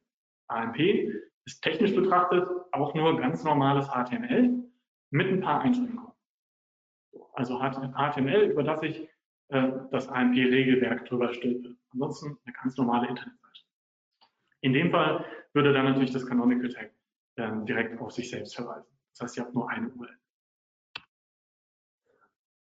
[0.47, 0.79] AMP
[1.45, 4.63] ist technisch betrachtet auch nur ganz normales HTML
[5.11, 6.11] mit ein paar Einschränkungen.
[7.33, 9.07] Also HTML, über das ich
[9.51, 11.75] äh, das AMP-Regelwerk drüber stülpe.
[11.91, 13.61] Ansonsten eine ganz normale Internetseite.
[14.61, 16.91] In dem Fall würde dann natürlich das Canonical Tag
[17.35, 18.87] äh, direkt auf sich selbst verweisen.
[19.11, 20.17] Das heißt, ihr habt nur eine URL.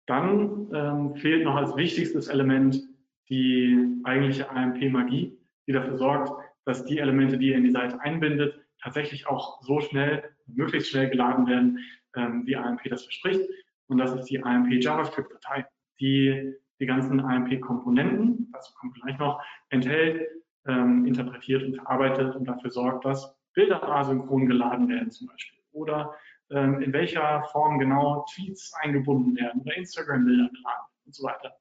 [0.07, 2.83] Dann ähm, fehlt noch als wichtigstes Element
[3.29, 6.33] die eigentliche AMP-Magie, die dafür sorgt,
[6.65, 11.11] dass die Elemente, die ihr in die Seite einbindet, tatsächlich auch so schnell, möglichst schnell
[11.11, 11.79] geladen werden,
[12.17, 13.49] ähm, wie AMP das verspricht.
[13.87, 15.67] Und das ist die AMP JavaScript-Datei,
[16.01, 20.29] die die ganzen AMP-Komponenten, dazu kommt gleich noch, enthält,
[20.67, 26.15] ähm, interpretiert und verarbeitet und dafür sorgt, dass Bilder asynchron geladen werden zum Beispiel oder
[26.51, 31.53] ähm, in welcher Form genau Tweets eingebunden werden oder Instagram-Bilder geladen und so weiter.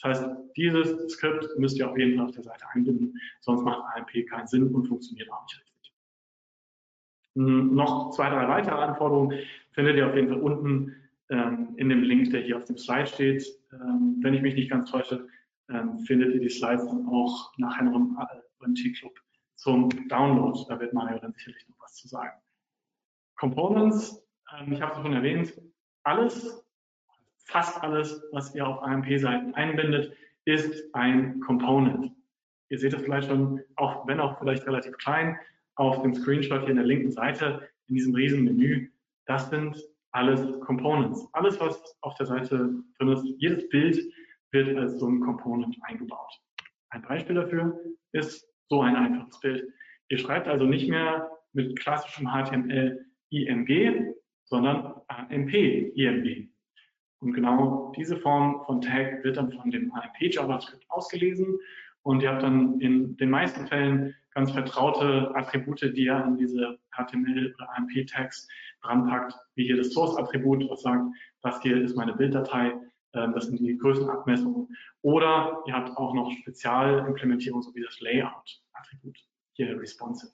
[0.00, 3.82] Das heißt, dieses Skript müsst ihr auf jeden Fall auf der Seite einbinden, sonst macht
[3.96, 5.94] AMP keinen Sinn und funktioniert auch nicht richtig.
[7.34, 9.38] Hm, noch zwei, drei weitere Anforderungen
[9.72, 10.94] findet ihr auf jeden Fall unten
[11.30, 13.44] ähm, in dem Link, der hier auf dem Slide steht.
[13.80, 15.26] Ähm, wenn ich mich nicht ganz täusche,
[15.68, 18.16] ähm, findet ihr die Slides dann auch nachher noch im
[18.60, 19.12] OMT-Club
[19.56, 20.58] zum Download.
[20.68, 22.38] Da wird Mario dann sicherlich noch was zu sagen.
[23.36, 24.22] Components,
[24.56, 25.60] ähm, ich habe es schon erwähnt,
[26.04, 26.64] alles,
[27.46, 32.12] fast alles, was ihr auf AMP-Seiten einbindet, ist ein Component.
[32.68, 35.38] Ihr seht es vielleicht schon, auch wenn auch vielleicht relativ klein,
[35.76, 38.90] auf dem Screenshot hier in der linken Seite in diesem riesen Menü.
[39.26, 39.76] Das sind
[40.16, 41.28] alles Components.
[41.34, 44.02] Alles, was auf der Seite drin ist, jedes Bild
[44.50, 46.32] wird als so ein Component eingebaut.
[46.88, 47.78] Ein Beispiel dafür
[48.12, 49.68] ist so ein einfaches Bild.
[50.08, 56.48] Ihr schreibt also nicht mehr mit klassischem HTML IMG, sondern AMP IMG.
[57.20, 61.58] Und genau diese Form von Tag wird dann von dem AMP JavaScript ausgelesen
[62.02, 66.78] und ihr habt dann in den meisten Fällen ganz vertraute Attribute, die ihr an diese
[66.90, 68.46] HTML oder AMP Tags
[68.82, 71.04] dranpackt, wie hier das Source-Attribut, was sagt,
[71.40, 72.74] das hier ist meine Bilddatei,
[73.14, 74.68] ähm, das sind die Größenabmessungen.
[75.00, 79.16] Oder ihr habt auch noch Spezialimplementierung, so wie das Layout-Attribut,
[79.54, 80.30] hier responsive.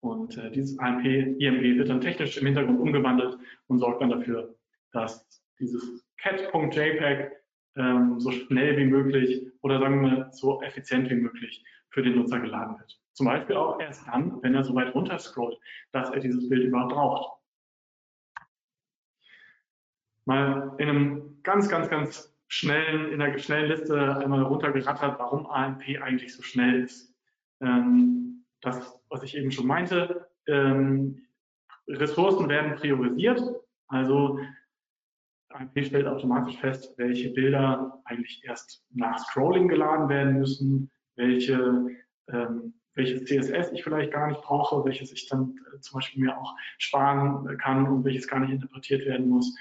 [0.00, 4.56] Und äh, dieses AMP, IMG wird dann technisch im Hintergrund umgewandelt und sorgt dann dafür,
[4.90, 5.24] dass
[5.60, 7.30] dieses cat.jpg
[7.76, 12.40] ähm, so schnell wie möglich oder sagen wir so effizient wie möglich für den Nutzer
[12.40, 13.03] geladen wird.
[13.14, 15.58] Zum Beispiel auch erst dann, wenn er so weit runter scrollt,
[15.92, 17.44] dass er dieses Bild überhaupt braucht
[20.24, 25.82] mal in einem ganz, ganz, ganz schnellen, in einer schnellen Liste einmal runtergerattert, warum AMP
[26.02, 27.14] eigentlich so schnell ist.
[27.60, 31.26] Ähm, das, was ich eben schon meinte, ähm,
[31.88, 33.42] Ressourcen werden priorisiert,
[33.88, 34.38] also
[35.50, 41.88] AMP stellt automatisch fest, welche Bilder eigentlich erst nach Scrolling geladen werden müssen, welche
[42.28, 46.38] ähm, welches CSS ich vielleicht gar nicht brauche, welches ich dann äh, zum Beispiel mir
[46.38, 49.56] auch sparen kann und welches gar nicht interpretiert werden muss.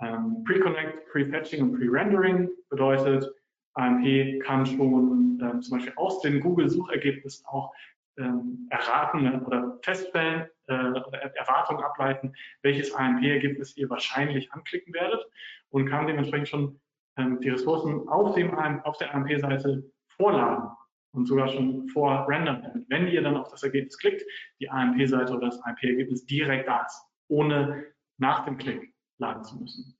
[0.00, 3.32] Ähm, Pre-Connect, Pre-Fetching und Pre-Rendering bedeutet,
[3.74, 7.72] AMP kann schon ähm, zum Beispiel aus den Google-Suchergebnissen auch
[8.16, 12.32] ähm, erraten oder feststellen äh, oder Erwartungen ableiten,
[12.62, 15.24] welches AMP-Ergebnis ihr wahrscheinlich anklicken werdet
[15.70, 16.80] und kann dementsprechend schon
[17.16, 20.70] ähm, die Ressourcen auf, dem, auf der AMP-Seite vorladen
[21.14, 24.22] und sogar schon vorrendern, wenn ihr dann auf das Ergebnis klickt,
[24.60, 27.86] die AMP-Seite oder das AMP-Ergebnis direkt da ist, ohne
[28.18, 29.96] nach dem Klick laden zu müssen.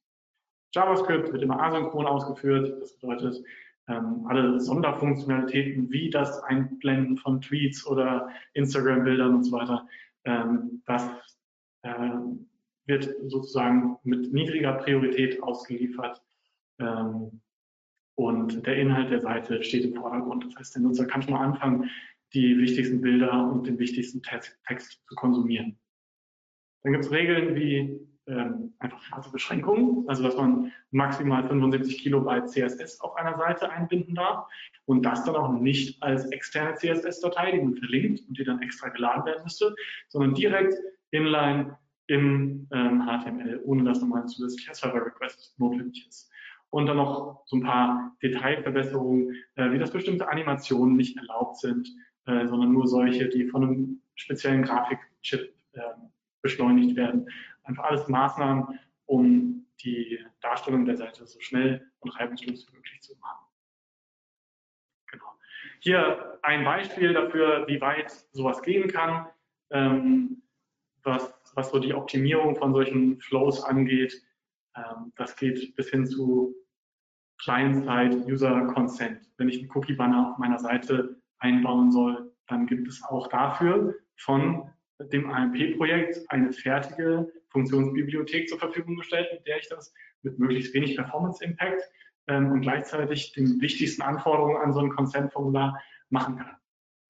[0.74, 2.80] JavaScript wird immer asynchron ausgeführt.
[2.80, 3.42] Das bedeutet,
[3.86, 9.86] ähm, alle Sonderfunktionalitäten wie das Einblenden von Tweets oder Instagram-Bildern und so weiter,
[10.24, 11.08] ähm, das
[11.82, 12.10] äh,
[12.86, 16.20] wird sozusagen mit niedriger Priorität ausgeliefert.
[16.80, 17.40] Ähm,
[18.16, 20.44] und der Inhalt der Seite steht im Vordergrund.
[20.44, 21.90] Das heißt, der Nutzer kann schon mal anfangen,
[22.32, 25.78] die wichtigsten Bilder und den wichtigsten Text, zu konsumieren.
[26.82, 32.48] Dann gibt es Regeln wie ähm, einfach harte Beschränkungen, also dass man maximal 75 Kilobyte
[32.48, 34.46] CSS auf einer Seite einbinden darf
[34.86, 38.88] und das dann auch nicht als externe CSS-Datei, die man verlinkt und die dann extra
[38.88, 39.74] geladen werden müsste,
[40.08, 40.74] sondern direkt
[41.10, 46.30] inline im ähm, HTML, ohne dass nochmal ein zusätzlicher Server-Request notwendig ist.
[46.74, 51.88] Und dann noch so ein paar Detailverbesserungen, äh, wie dass bestimmte Animationen nicht erlaubt sind,
[52.26, 55.80] äh, sondern nur solche, die von einem speziellen Grafikchip äh,
[56.42, 57.28] beschleunigt werden
[57.64, 63.16] einfach alles Maßnahmen, um die Darstellung der Seite so schnell und reibungslos wie möglich zu
[63.18, 63.46] machen.
[65.10, 65.24] Genau.
[65.80, 69.26] Hier ein Beispiel dafür, wie weit sowas gehen kann,
[69.70, 70.42] ähm,
[71.02, 74.20] was was so die Optimierung von solchen Flows angeht.
[74.76, 76.54] Ähm, das geht bis hin zu
[77.42, 79.20] Client-Side User Consent.
[79.36, 84.70] Wenn ich einen Cookie-Banner auf meiner Seite einbauen soll, dann gibt es auch dafür von
[85.00, 89.92] dem AMP-Projekt eine fertige Funktionsbibliothek zur Verfügung gestellt, mit der ich das
[90.22, 91.82] mit möglichst wenig Performance-Impact
[92.28, 96.56] ähm, und gleichzeitig den wichtigsten Anforderungen an so ein Consent-Formular machen kann.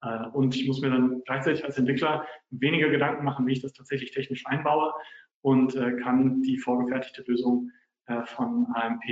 [0.01, 3.73] Äh, und ich muss mir dann gleichzeitig als Entwickler weniger Gedanken machen, wie ich das
[3.73, 4.93] tatsächlich technisch einbaue
[5.41, 7.71] und äh, kann die vorgefertigte Lösung
[8.07, 9.03] äh, von AMP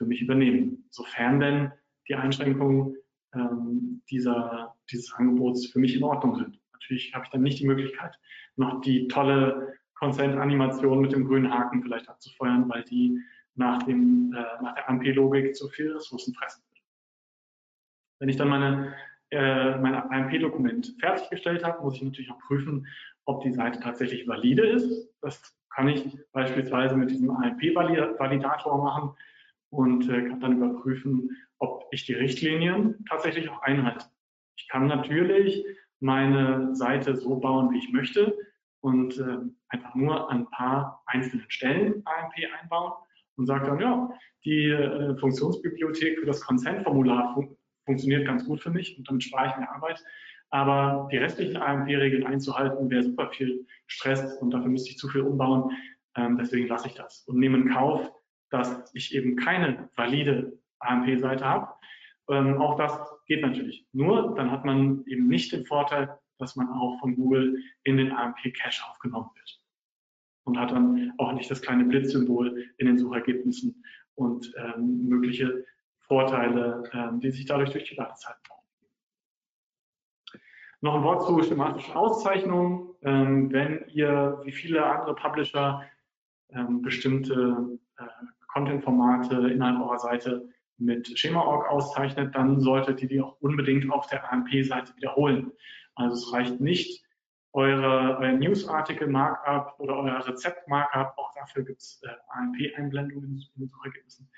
[0.00, 1.72] für mich übernehmen, sofern denn
[2.08, 2.96] die Einschränkungen
[3.34, 6.58] ähm, dieser, dieses Angebots für mich in Ordnung sind.
[6.72, 8.18] Natürlich habe ich dann nicht die Möglichkeit,
[8.56, 13.20] noch die tolle Consent-Animation mit dem grünen Haken vielleicht abzufeuern, weil die
[13.56, 16.82] nach, dem, äh, nach der AMP-Logik zu viel Ressourcen fressen würde.
[18.20, 18.94] Wenn ich dann meine,
[19.32, 22.86] äh, mein AMP-Dokument fertiggestellt habe, muss ich natürlich auch prüfen,
[23.26, 25.10] ob die Seite tatsächlich valide ist.
[25.20, 29.14] Das kann ich beispielsweise mit diesem AMP-Validator machen
[29.70, 34.06] und äh, kann dann überprüfen, ob ich die Richtlinien tatsächlich auch einhalte.
[34.56, 35.64] Ich kann natürlich
[36.00, 38.36] meine Seite so bauen, wie ich möchte
[38.80, 42.92] und äh, einfach nur an ein paar einzelnen Stellen AMP einbauen
[43.36, 44.10] und sage dann, ja,
[44.44, 47.56] die äh, Funktionsbibliothek für das Consent-Formular fun
[47.86, 50.02] funktioniert ganz gut für mich und damit spare ich mir Arbeit.
[50.50, 55.22] Aber die restlichen AMP-Regeln einzuhalten, wäre super viel Stress und dafür müsste ich zu viel
[55.22, 55.70] umbauen.
[56.16, 58.10] Ähm, deswegen lasse ich das und nehme in Kauf,
[58.50, 61.68] dass ich eben keine valide AMP-Seite habe.
[62.28, 63.86] Ähm, auch das geht natürlich.
[63.92, 68.12] Nur dann hat man eben nicht den Vorteil, dass man auch von Google in den
[68.12, 69.60] AMP-Cache aufgenommen wird.
[70.44, 73.84] Und hat dann auch nicht das kleine Blitzsymbol in den Suchergebnissen
[74.14, 75.64] und ähm, mögliche
[75.98, 78.58] Vorteile, ähm, die sich dadurch durch die Ladezeit bauen.
[80.80, 82.94] Noch ein Wort zu schematischen Auszeichnungen.
[83.02, 85.84] Ähm, wenn ihr, wie viele andere Publisher,
[86.52, 87.78] ähm, bestimmte
[89.00, 94.32] Content-Formate innerhalb eurer Seite mit Schema.org auszeichnet, dann solltet ihr die auch unbedingt auf der
[94.32, 95.52] AMP-Seite wiederholen.
[95.94, 97.04] Also es reicht nicht,
[97.52, 104.30] eure, euer Newsartikel-Markup oder euer Rezept-Markup, auch dafür gibt es äh, AMP-Einblendungen in den Suchergebnissen.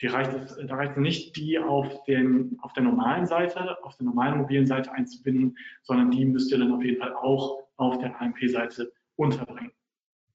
[0.00, 0.32] Die reicht
[0.66, 4.66] da reicht es nicht, die auf, den, auf der normalen Seite, auf der normalen mobilen
[4.66, 9.70] Seite einzubinden, sondern die müsst ihr dann auf jeden Fall auch auf der AMP-Seite unterbringen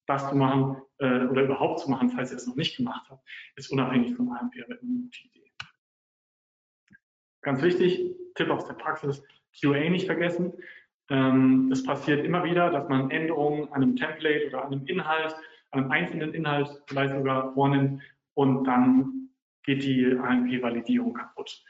[0.07, 3.23] das zu machen äh, oder überhaupt zu machen, falls ihr es noch nicht gemacht habt,
[3.55, 5.51] ist unabhängig vom AMP eine gute Idee.
[7.41, 9.23] Ganz wichtig, Tipp aus der Praxis,
[9.59, 10.53] QA nicht vergessen.
[11.09, 15.35] Ähm, es passiert immer wieder, dass man Änderungen an einem Template oder an einem Inhalt,
[15.71, 18.01] an einem einzelnen Inhalt vielleicht sogar vornimmt
[18.33, 19.29] und dann
[19.63, 21.63] geht die AMP-Validierung kaputt.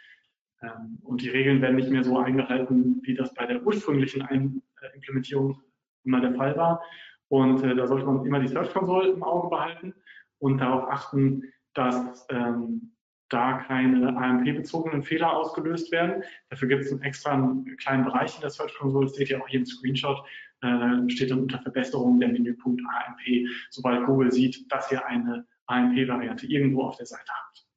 [0.62, 4.62] Ähm, und die Regeln werden nicht mehr so eingehalten, wie das bei der ursprünglichen Ein
[4.82, 5.62] äh, Implementierung
[6.04, 6.82] immer der Fall war.
[7.30, 9.94] Und äh, da sollte man immer die Search Console im Auge behalten
[10.40, 12.94] und darauf achten, dass ähm,
[13.30, 16.24] da keine AMP-bezogenen Fehler ausgelöst werden.
[16.50, 19.42] Dafür gibt es einen extra einen kleinen Bereich in der Search Console, das seht ihr
[19.42, 20.24] auch hier im Screenshot,
[20.62, 26.48] äh, steht dann unter Verbesserung der Menüpunkt AMP, sobald Google sieht, dass ihr eine AMP-Variante
[26.48, 27.68] irgendwo auf der Seite habt.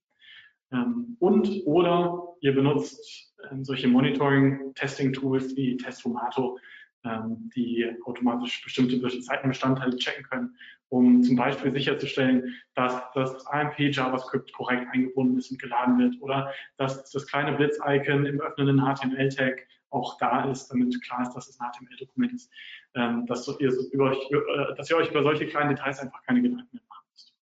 [0.73, 6.61] Ähm, und oder ihr benutzt äh, solche Monitoring-Testing-Tools wie Testomato, ähm,
[7.03, 10.55] die automatisch bestimmte Seitenbestandteile checken können,
[10.91, 16.53] um zum Beispiel sicherzustellen, dass das AMP JavaScript korrekt eingebunden ist und geladen wird oder
[16.77, 21.61] dass das kleine Blitz-Icon im öffnenden HTML-Tag auch da ist, damit klar ist, dass es
[21.61, 22.53] ein HTML-Dokument ist,
[22.95, 26.43] ähm, dass, ihr über euch, äh, dass ihr euch über solche kleinen Details einfach keine
[26.43, 27.35] Gedanken mehr machen müsst.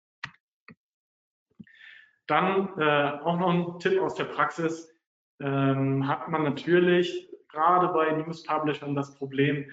[2.27, 4.95] Dann äh, auch noch ein Tipp aus der Praxis.
[5.41, 9.69] Ähm, hat man natürlich gerade bei News Publishern das Problem,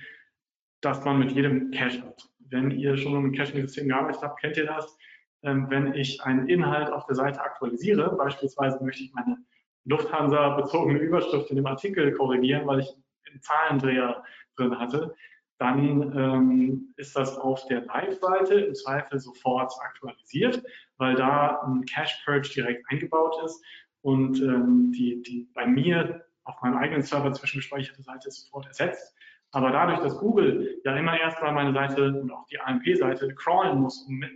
[0.82, 2.28] dass man mit jedem Cache hat.
[2.40, 4.98] Wenn ihr schon mit Caching-Systemen gearbeitet habt, kennt ihr das.
[5.44, 9.38] Ähm, wenn ich einen Inhalt auf der Seite aktualisiere, beispielsweise möchte ich meine
[9.86, 12.90] Lufthansa-bezogene Überschrift in dem Artikel korrigieren, weil ich
[13.30, 14.24] einen Zahlendreher
[14.56, 15.16] drin hatte,
[15.60, 20.64] dann ähm, ist das auf der Live-Seite im Zweifel sofort aktualisiert,
[20.98, 23.64] weil da ein Cache-Purge direkt eingebaut ist
[24.02, 29.16] und ähm, die, die bei mir auf meinem eigenen Server zwischengespeicherte Seite sofort ersetzt.
[29.52, 34.06] Aber dadurch, dass Google ja immer erstmal meine Seite und auch die AMP-Seite crawlen muss,
[34.08, 34.32] um, mit,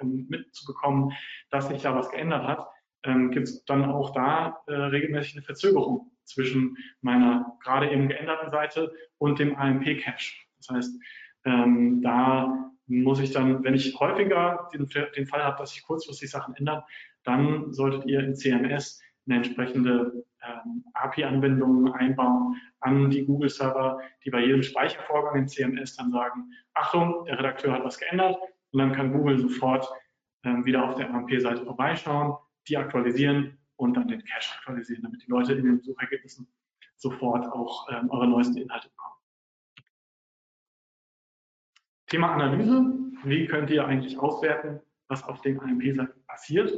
[0.00, 1.12] um mitzubekommen,
[1.50, 2.66] dass sich da was geändert hat,
[3.04, 8.50] ähm, gibt es dann auch da äh, regelmäßig eine Verzögerung zwischen meiner gerade eben geänderten
[8.50, 10.34] Seite und dem AMP-Cache.
[10.58, 11.00] Das heißt,
[11.44, 16.30] ähm, da muss ich dann, wenn ich häufiger den, den Fall habe, dass sich kurzfristig
[16.30, 16.82] Sachen ändern,
[17.22, 24.40] dann solltet ihr in CMS eine entsprechende ähm, API-Anbindungen einbauen an die Google-Server, die bei
[24.44, 28.36] jedem Speichervorgang im CMS dann sagen, Achtung, der Redakteur hat was geändert
[28.72, 29.88] und dann kann Google sofort
[30.44, 32.36] ähm, wieder auf der AMP-Seite vorbeischauen,
[32.68, 36.46] die aktualisieren und dann den Cache aktualisieren, damit die Leute in den Suchergebnissen
[36.96, 39.16] sofort auch ähm, eure neuesten Inhalte bekommen.
[42.06, 42.84] Thema Analyse.
[43.24, 46.72] Wie könnt ihr eigentlich auswerten, was auf den AMP-Seiten passiert?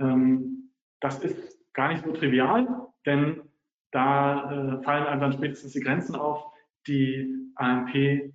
[0.00, 3.42] Ähm, das ist gar nicht so trivial, denn
[3.90, 6.44] da äh, fallen einem dann spätestens die Grenzen auf,
[6.86, 8.32] die AMP äh,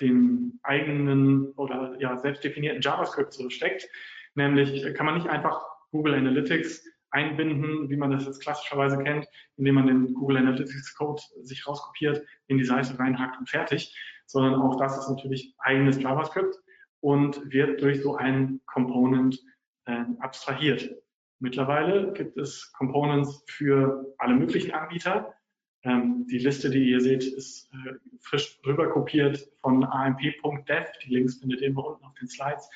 [0.00, 3.88] den eigenen oder ja, selbst definierten JavaScript so steckt.
[4.34, 9.26] Nämlich kann man nicht einfach Google Analytics einbinden, wie man das jetzt klassischerweise kennt,
[9.56, 14.60] indem man den Google Analytics Code sich rauskopiert, in die Seite reinhackt und fertig, sondern
[14.60, 16.54] auch das ist natürlich eigenes JavaScript
[17.00, 19.38] und wird durch so einen Component
[19.86, 20.90] äh, abstrahiert.
[21.40, 25.34] Mittlerweile gibt es Components für alle möglichen Anbieter.
[25.84, 30.86] Ähm, die Liste, die ihr seht, ist äh, frisch rüberkopiert von amp.dev.
[31.04, 32.68] Die Links findet ihr immer unten auf den Slides.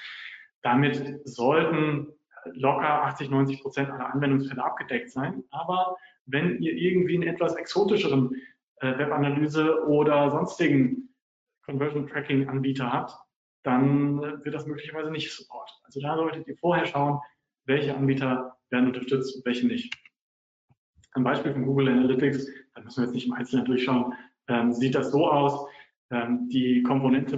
[0.62, 2.12] Damit sollten
[2.52, 5.42] locker 80, 90 Prozent aller Anwendungsfälle abgedeckt sein.
[5.50, 5.96] Aber
[6.26, 8.36] wenn ihr irgendwie einen etwas exotischeren
[8.76, 11.08] äh, Webanalyse oder sonstigen
[11.64, 13.14] Conversion Tracking Anbieter habt,
[13.62, 15.76] dann äh, wird das möglicherweise nicht supportet.
[15.84, 17.20] Also da solltet ihr vorher schauen,
[17.64, 19.94] welche Anbieter werden unterstützt und welche nicht.
[21.14, 24.14] Ein Beispiel von Google Analytics, da müssen wir jetzt nicht im Einzelnen durchschauen,
[24.48, 25.68] ähm, sieht das so aus.
[26.10, 27.36] Ähm, die Komponente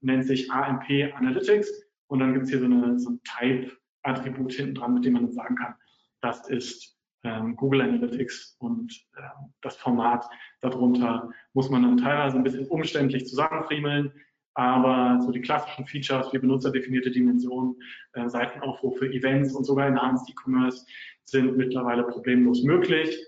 [0.00, 1.70] nennt sich AMP Analytics
[2.08, 5.24] und dann gibt es hier so, eine, so ein Type-Attribut hinten dran, mit dem man
[5.24, 5.74] dann sagen kann,
[6.20, 10.24] das ist ähm, Google Analytics und ähm, das Format
[10.60, 14.12] darunter muss man dann teilweise ein bisschen umständlich zusammenfriemeln.
[14.56, 17.76] Aber so die klassischen Features wie benutzerdefinierte Dimensionen,
[18.14, 20.86] äh, Seitenaufrufe, Events und sogar Enhanced E-Commerce
[21.24, 23.22] sind mittlerweile problemlos möglich.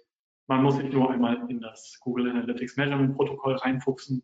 [0.47, 4.23] Man muss sich nur einmal in das Google Analytics Measurement Protokoll reinfuchsen,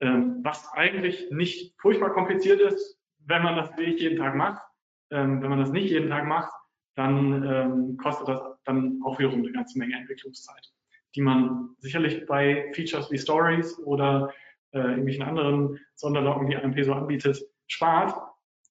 [0.00, 4.62] ähm, was eigentlich nicht furchtbar kompliziert ist, wenn man das wirklich jeden Tag macht.
[5.10, 6.54] Ähm, wenn man das nicht jeden Tag macht,
[6.96, 10.72] dann ähm, kostet das dann auch wiederum eine ganze Menge Entwicklungszeit,
[11.14, 14.32] die man sicherlich bei Features wie Stories oder
[14.74, 18.14] äh, irgendwelchen anderen Sonderlocken, die AMP so anbietet, spart.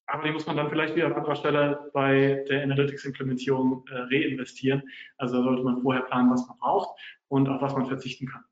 [0.05, 4.83] Aber die muss man dann vielleicht wieder an anderer Stelle bei der Analytics-Implementierung äh, reinvestieren.
[5.17, 6.99] Also sollte man vorher planen, was man braucht
[7.29, 8.43] und auf was man verzichten kann.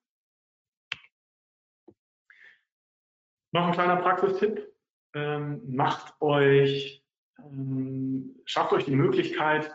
[3.51, 4.67] Noch ein kleiner Praxistipp.
[5.13, 7.03] Ähm, macht euch,
[7.37, 9.69] ähm, schafft euch die Möglichkeit,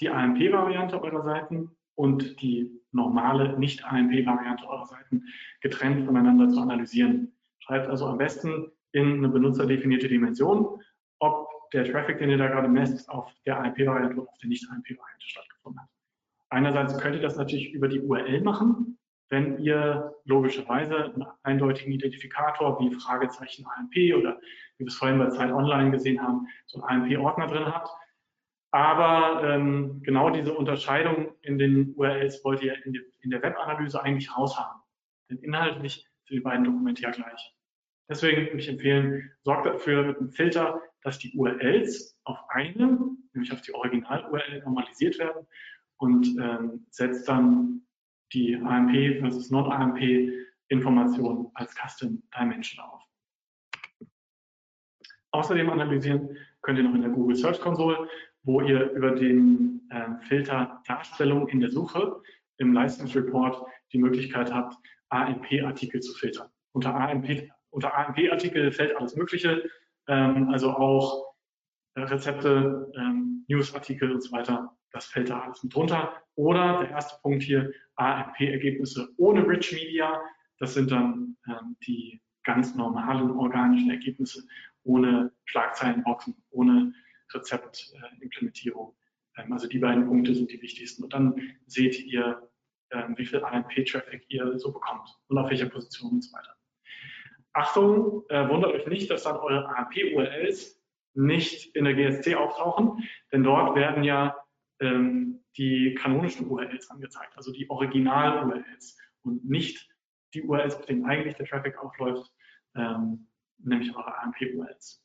[0.00, 5.24] die AMP-Variante eurer Seiten und die normale Nicht-AMP-Variante eurer Seiten
[5.60, 7.32] getrennt voneinander zu analysieren.
[7.58, 10.80] Schreibt also am besten in eine benutzerdefinierte Dimension,
[11.18, 15.26] ob der Traffic, den ihr da gerade messt, auf der AMP-Variante oder auf der Nicht-AMP-Variante
[15.26, 15.88] stattgefunden hat.
[16.50, 22.78] Einerseits könnt ihr das natürlich über die URL machen, wenn ihr logischerweise einen eindeutigen Identifikator
[22.78, 24.38] wie Fragezeichen AMP oder
[24.76, 27.88] wie wir es vorhin bei Zeit Online gesehen haben, so einen AMP-Ordner drin habt
[28.74, 34.02] aber ähm, genau diese Unterscheidung in den URLs wollt ihr in, die, in der Webanalyse
[34.02, 34.82] eigentlich raushaben.
[35.30, 37.54] Denn inhaltlich sind die beiden Dokumente ja gleich.
[38.08, 42.98] Deswegen würde ich empfehlen, sorgt dafür mit einem Filter, dass die URLs auf eine,
[43.32, 45.46] nämlich auf die Original-URL normalisiert werden
[45.98, 47.82] und ähm, setzt dann
[48.32, 50.32] die AMP versus Non-AMP
[50.66, 53.02] Informationen als Custom Dimension auf.
[55.30, 58.08] Außerdem analysieren könnt ihr noch in der Google Search Console
[58.44, 62.20] wo ihr über den äh, Filter Darstellung in der Suche
[62.58, 64.76] im Leistungsreport die Möglichkeit habt,
[65.08, 66.48] AMP-Artikel zu filtern.
[66.72, 68.16] Unter AMP-Artikel unter AMP
[68.72, 69.68] fällt alles Mögliche,
[70.06, 71.34] ähm, also auch
[71.96, 74.76] Rezepte, ähm, Newsartikel und so weiter.
[74.92, 76.12] Das fällt da alles mit drunter.
[76.36, 80.20] Oder der erste Punkt hier, AMP-Ergebnisse ohne Rich Media.
[80.58, 84.44] Das sind dann ähm, die ganz normalen organischen Ergebnisse
[84.84, 86.92] ohne Schlagzeilenboxen, ohne
[87.34, 88.94] Rezeptimplementierung.
[89.36, 91.04] Ähm, also die beiden Punkte sind die wichtigsten.
[91.04, 92.50] Und dann seht ihr,
[92.90, 96.54] ähm, wie viel AMP-Traffic ihr so bekommt und auf welcher Position und so weiter.
[97.52, 100.80] Achtung, äh, wundert euch nicht, dass dann eure AMP-URLs
[101.14, 104.36] nicht in der GSC auftauchen, denn dort werden ja
[104.80, 109.88] ähm, die kanonischen URLs angezeigt, also die Original-URLs und nicht
[110.34, 112.32] die URLs, auf denen eigentlich der Traffic aufläuft,
[112.74, 113.28] ähm,
[113.58, 115.03] nämlich eure AMP-URLs.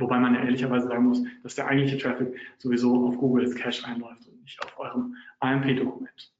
[0.00, 3.86] Wobei man ja ehrlicherweise sagen muss, dass der eigentliche Traffic sowieso auf Google als Cache
[3.86, 6.32] einläuft und nicht auf eurem AMP-Dokument.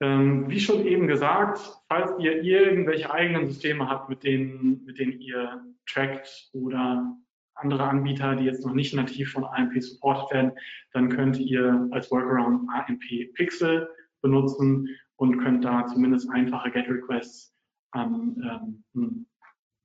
[0.00, 5.18] Ähm, wie schon eben gesagt, falls ihr irgendwelche eigenen Systeme habt, mit denen, mit denen
[5.20, 7.16] ihr trackt oder
[7.54, 10.52] andere Anbieter, die jetzt noch nicht nativ von AMP supported werden,
[10.92, 13.88] dann könnt ihr als Workaround AMP Pixel
[14.20, 17.56] benutzen und könnt da zumindest einfache GET-Requests
[17.92, 19.26] an ähm,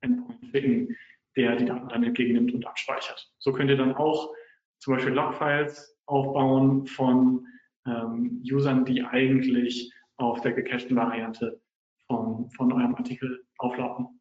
[0.02, 0.96] Endpoint schicken,
[1.36, 3.30] der die Daten dann entgegennimmt und abspeichert.
[3.38, 4.32] So könnt ihr dann auch
[4.78, 7.46] zum Beispiel Logfiles aufbauen von
[7.86, 11.60] ähm, Usern, die eigentlich auf der gecachten Variante
[12.06, 14.20] von, von eurem Artikel auflaufen.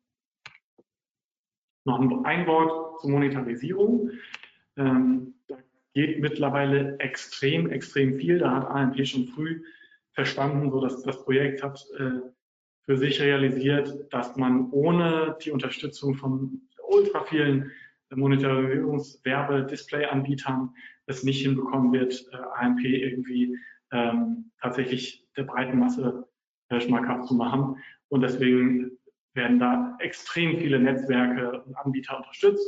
[1.86, 4.12] Noch ein Wort zur Monetarisierung.
[4.78, 5.58] Ähm, da
[5.94, 8.40] geht mittlerweile extrem, extrem viel.
[8.40, 9.64] Da hat AMP schon früh
[10.14, 12.22] verstanden, so dass das Projekt hat äh,
[12.86, 16.62] für sich realisiert, dass man ohne die Unterstützung von
[16.92, 17.72] ultra vielen
[18.14, 20.76] Monetarisierungswerbe-Display-Anbietern
[21.06, 23.58] es nicht hinbekommen wird, äh, AMP irgendwie
[23.92, 26.30] ähm, tatsächlich der breiten Masse
[26.70, 27.78] äh, schmackhaft zu machen.
[28.10, 28.92] Und deswegen
[29.34, 32.66] werden da extrem viele Netzwerke und Anbieter unterstützt.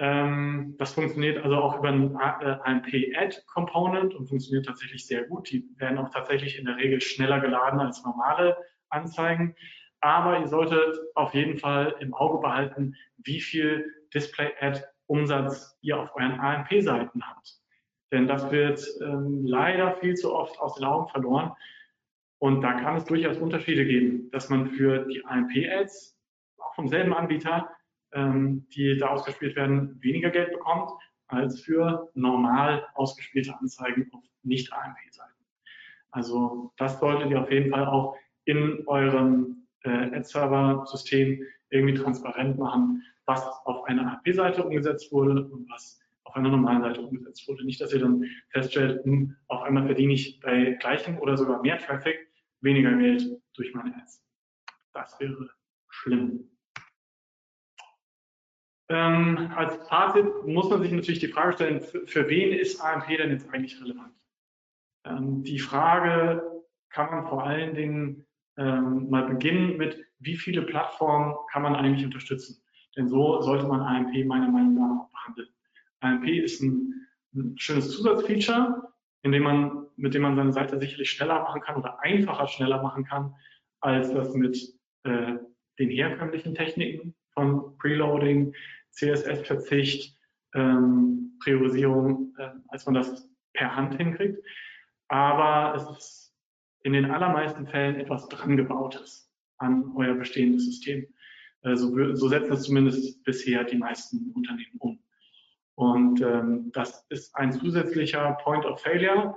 [0.00, 5.50] Ähm, das funktioniert also auch über ein AMP-Add-Component und funktioniert tatsächlich sehr gut.
[5.50, 8.56] Die werden auch tatsächlich in der Regel schneller geladen als normale
[8.88, 9.54] Anzeigen.
[10.04, 16.38] Aber ihr solltet auf jeden Fall im Auge behalten, wie viel Display-Ad-Umsatz ihr auf euren
[16.38, 17.58] AMP-Seiten habt.
[18.12, 21.52] Denn das wird ähm, leider viel zu oft aus den Augen verloren.
[22.38, 26.20] Und da kann es durchaus Unterschiede geben, dass man für die AMP-Ads,
[26.58, 27.70] auch vom selben Anbieter,
[28.12, 30.90] ähm, die da ausgespielt werden, weniger Geld bekommt,
[31.28, 35.46] als für normal ausgespielte Anzeigen auf Nicht-AMP-Seiten.
[36.10, 43.02] Also das solltet ihr auf jeden Fall auch in eurem äh, Ad-Server-System irgendwie transparent machen,
[43.26, 47.64] was auf einer AMP-Seite umgesetzt wurde und was auf einer normalen Seite umgesetzt wurde.
[47.64, 51.78] Nicht, dass ihr dann feststellt, hm, auf einmal verdiene ich bei gleichem oder sogar mehr
[51.78, 52.30] Traffic
[52.60, 53.24] weniger Geld
[53.54, 54.22] durch meine Ads.
[54.92, 55.50] Das wäre
[55.88, 56.50] schlimm.
[58.90, 63.08] Ähm, als Fazit muss man sich natürlich die Frage stellen, für, für wen ist AMP
[63.08, 64.14] denn jetzt eigentlich relevant?
[65.06, 68.26] Ähm, die Frage kann man vor allen Dingen
[68.56, 72.62] ähm, mal beginnen mit, wie viele Plattformen kann man eigentlich unterstützen?
[72.96, 75.48] Denn so sollte man AMP meiner Meinung nach auch behandeln.
[76.00, 78.92] AMP ist ein, ein schönes Zusatzfeature,
[79.22, 82.82] in dem man, mit dem man seine Seite sicherlich schneller machen kann oder einfacher schneller
[82.82, 83.34] machen kann,
[83.80, 84.56] als das mit
[85.04, 85.34] äh,
[85.78, 88.54] den herkömmlichen Techniken von Preloading,
[88.92, 90.16] CSS-Verzicht,
[90.54, 94.38] ähm, Priorisierung, äh, als man das per Hand hinkriegt.
[95.08, 96.23] Aber es ist
[96.84, 101.06] in den allermeisten Fällen etwas dran gebautes an euer bestehendes System.
[101.62, 104.98] Äh, so, so setzen es zumindest bisher die meisten Unternehmen um.
[105.76, 109.36] Und ähm, das ist ein zusätzlicher Point of Failure,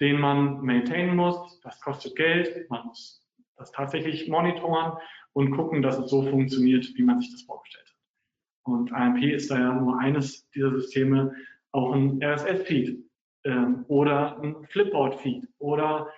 [0.00, 1.60] den man maintainen muss.
[1.60, 2.68] Das kostet Geld.
[2.68, 3.24] Man muss
[3.56, 4.98] das tatsächlich monitoren
[5.32, 8.72] und gucken, dass es so funktioniert, wie man sich das vorgestellt hat.
[8.72, 11.34] Und AMP ist da ja nur eines dieser Systeme,
[11.72, 13.04] auch ein RSS-Feed
[13.44, 16.08] ähm, oder ein Flipboard-Feed oder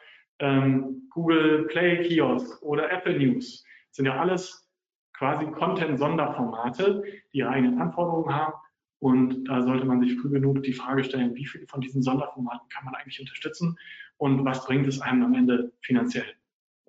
[0.41, 3.64] ähm, Google Play Kiosk oder Apple News.
[3.91, 4.68] Sind ja alles
[5.14, 8.55] quasi Content-Sonderformate, die ihre eigenen Anforderungen haben
[8.99, 12.68] und da sollte man sich früh genug die Frage stellen, wie viele von diesen Sonderformaten
[12.68, 13.78] kann man eigentlich unterstützen
[14.16, 16.26] und was bringt es einem am Ende finanziell.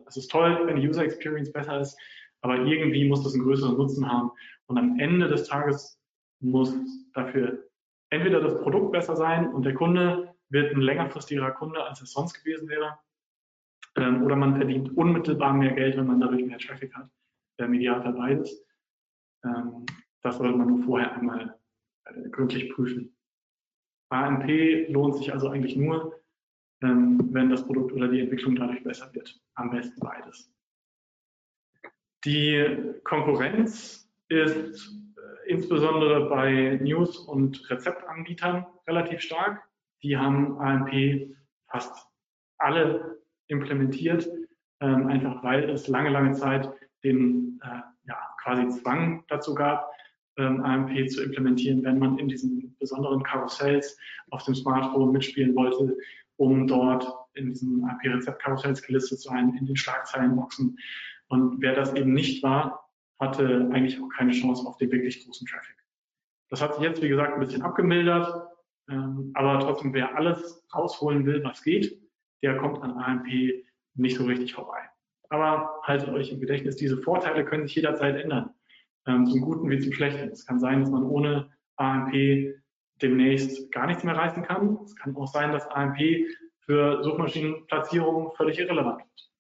[0.06, 1.98] Es ist toll, wenn die User Experience besser ist,
[2.42, 4.32] aber irgendwie muss das einen größeren Nutzen haben.
[4.68, 6.00] Und am Ende des Tages
[6.40, 6.74] muss
[7.14, 7.68] dafür
[8.10, 12.42] entweder das Produkt besser sein und der Kunde wird ein längerfristiger Kunde, als es sonst
[12.42, 12.98] gewesen wäre,
[13.98, 17.10] ähm, oder man verdient unmittelbar mehr Geld, wenn man dadurch mehr Traffic hat.
[17.60, 18.64] Der Mediator beides.
[19.44, 19.86] Ähm,
[20.22, 21.60] das sollte man nur vorher einmal
[22.06, 23.16] äh, gründlich prüfen.
[24.10, 26.22] AMP lohnt sich also eigentlich nur,
[26.82, 29.40] ähm, wenn das Produkt oder die Entwicklung dadurch besser wird.
[29.56, 30.54] Am besten beides.
[32.24, 39.68] Die Konkurrenz ist äh, insbesondere bei News- und Rezeptanbietern relativ stark.
[40.04, 41.36] Die haben AMP
[41.70, 42.08] fast
[42.60, 44.28] alle implementiert,
[44.80, 46.70] ähm, einfach weil es lange, lange Zeit
[47.04, 49.92] den äh, ja, quasi Zwang dazu gab,
[50.38, 53.98] ähm, AMP zu implementieren, wenn man in diesen besonderen Karussells
[54.32, 55.98] auf dem Smartphone mitspielen wollte,
[56.38, 60.78] um dort in diesen AMP-Rezept-Karussells gelistet zu sein, in den Schlagzeilenboxen.
[61.30, 62.88] Und wer das eben nicht war,
[63.20, 65.76] hatte eigentlich auch keine Chance auf den wirklich großen Traffic.
[66.50, 68.48] Das hat sich jetzt, wie gesagt, ein bisschen abgemildert,
[68.90, 72.00] ähm, aber trotzdem, wer alles rausholen will, was geht,
[72.44, 73.28] der kommt an AMP
[73.96, 74.80] nicht so richtig vorbei.
[75.30, 78.52] Aber haltet euch im Gedächtnis, diese Vorteile können sich jederzeit ändern
[79.08, 80.30] ähm, zum Guten wie zum Schlechten.
[80.30, 82.14] Es kann sein, dass man ohne AMP
[83.02, 84.80] demnächst gar nichts mehr reißen kann.
[84.86, 85.98] Es kann auch sein, dass AMP
[86.60, 89.32] für Suchmaschinenplatzierung völlig irrelevant wird.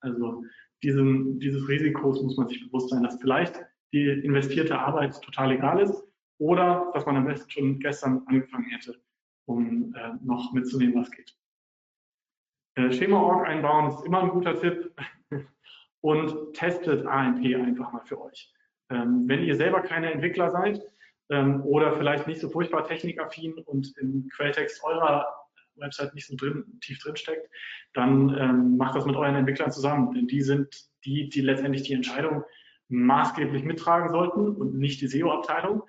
[0.00, 0.44] Also
[0.82, 3.60] diesem, dieses Risikos muss man sich bewusst sein, dass vielleicht
[3.92, 6.02] die investierte Arbeit total egal ist
[6.38, 9.00] oder dass man am besten schon gestern angefangen hätte,
[9.46, 11.34] um äh, noch mitzunehmen, was geht.
[12.76, 14.92] Äh, Schema-Org einbauen ist immer ein guter Tipp
[16.02, 18.52] und testet AMP einfach mal für euch.
[18.90, 20.80] Ähm, wenn ihr selber keine Entwickler seid
[21.30, 25.26] ähm, oder vielleicht nicht so furchtbar technikaffin und im Quelltext eurer
[25.76, 27.50] Website nicht so drin, tief drin steckt,
[27.94, 31.94] dann ähm, macht das mit euren Entwicklern zusammen, denn die sind die, die letztendlich die
[31.94, 32.44] Entscheidung
[32.88, 35.82] maßgeblich mittragen sollten und nicht die SEO-Abteilung.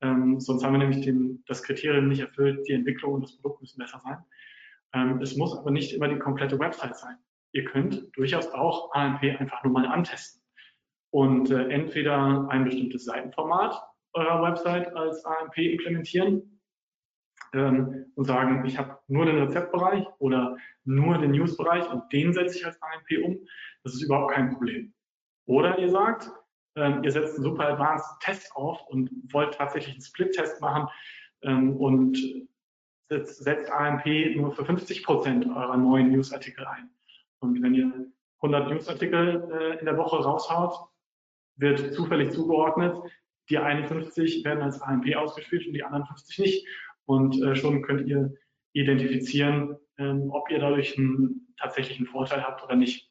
[0.00, 3.78] Sonst haben wir nämlich den, das Kriterium nicht erfüllt, die Entwicklung und das Produkt müssen
[3.78, 4.16] besser sein.
[4.94, 7.16] Ähm, es muss aber nicht immer die komplette Website sein.
[7.52, 10.42] Ihr könnt durchaus auch AMP einfach nur mal antesten
[11.10, 13.82] und äh, entweder ein bestimmtes Seitenformat
[14.12, 16.60] eurer Website als AMP implementieren
[17.52, 22.58] ähm, und sagen, ich habe nur den Rezeptbereich oder nur den Newsbereich und den setze
[22.58, 23.38] ich als AMP um.
[23.82, 24.92] Das ist überhaupt kein Problem.
[25.46, 26.30] Oder ihr sagt,
[26.76, 30.88] ähm, ihr setzt einen super advanced Test auf und wollt tatsächlich einen Split-Test machen
[31.42, 32.18] ähm, und
[33.10, 34.06] setzt, AMP
[34.36, 36.90] nur für 50 Prozent eurer neuen Newsartikel ein.
[37.40, 37.92] Und wenn ihr
[38.42, 40.88] 100 Newsartikel äh, in der Woche raushaut,
[41.56, 42.96] wird zufällig zugeordnet,
[43.50, 46.68] die 51 werden als AMP ausgespielt und die anderen 50 nicht.
[47.04, 48.32] Und äh, schon könnt ihr
[48.72, 53.10] identifizieren, ähm, ob ihr dadurch einen tatsächlichen Vorteil habt oder nicht.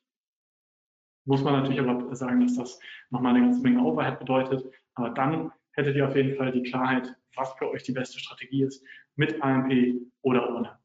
[1.25, 2.79] Muss man natürlich aber sagen, dass das
[3.09, 4.65] nochmal eine ganze Menge Overhead bedeutet.
[4.95, 8.63] Aber dann hättet ihr auf jeden Fall die Klarheit, was für euch die beste Strategie
[8.63, 8.83] ist,
[9.15, 10.79] mit AMP oder ohne.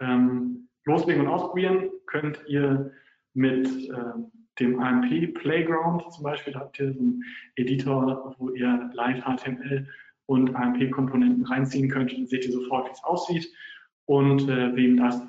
[0.00, 2.92] Ähm, loslegen und ausprobieren könnt ihr
[3.34, 6.52] mit ähm, dem AMP Playground zum Beispiel.
[6.52, 7.22] Da habt ihr so einen
[7.56, 9.88] Editor, wo ihr Live HTML
[10.26, 12.12] und AMP-Komponenten reinziehen könnt.
[12.12, 13.52] Dann seht ihr sofort, wie es aussieht.
[14.06, 15.22] Und äh, wem das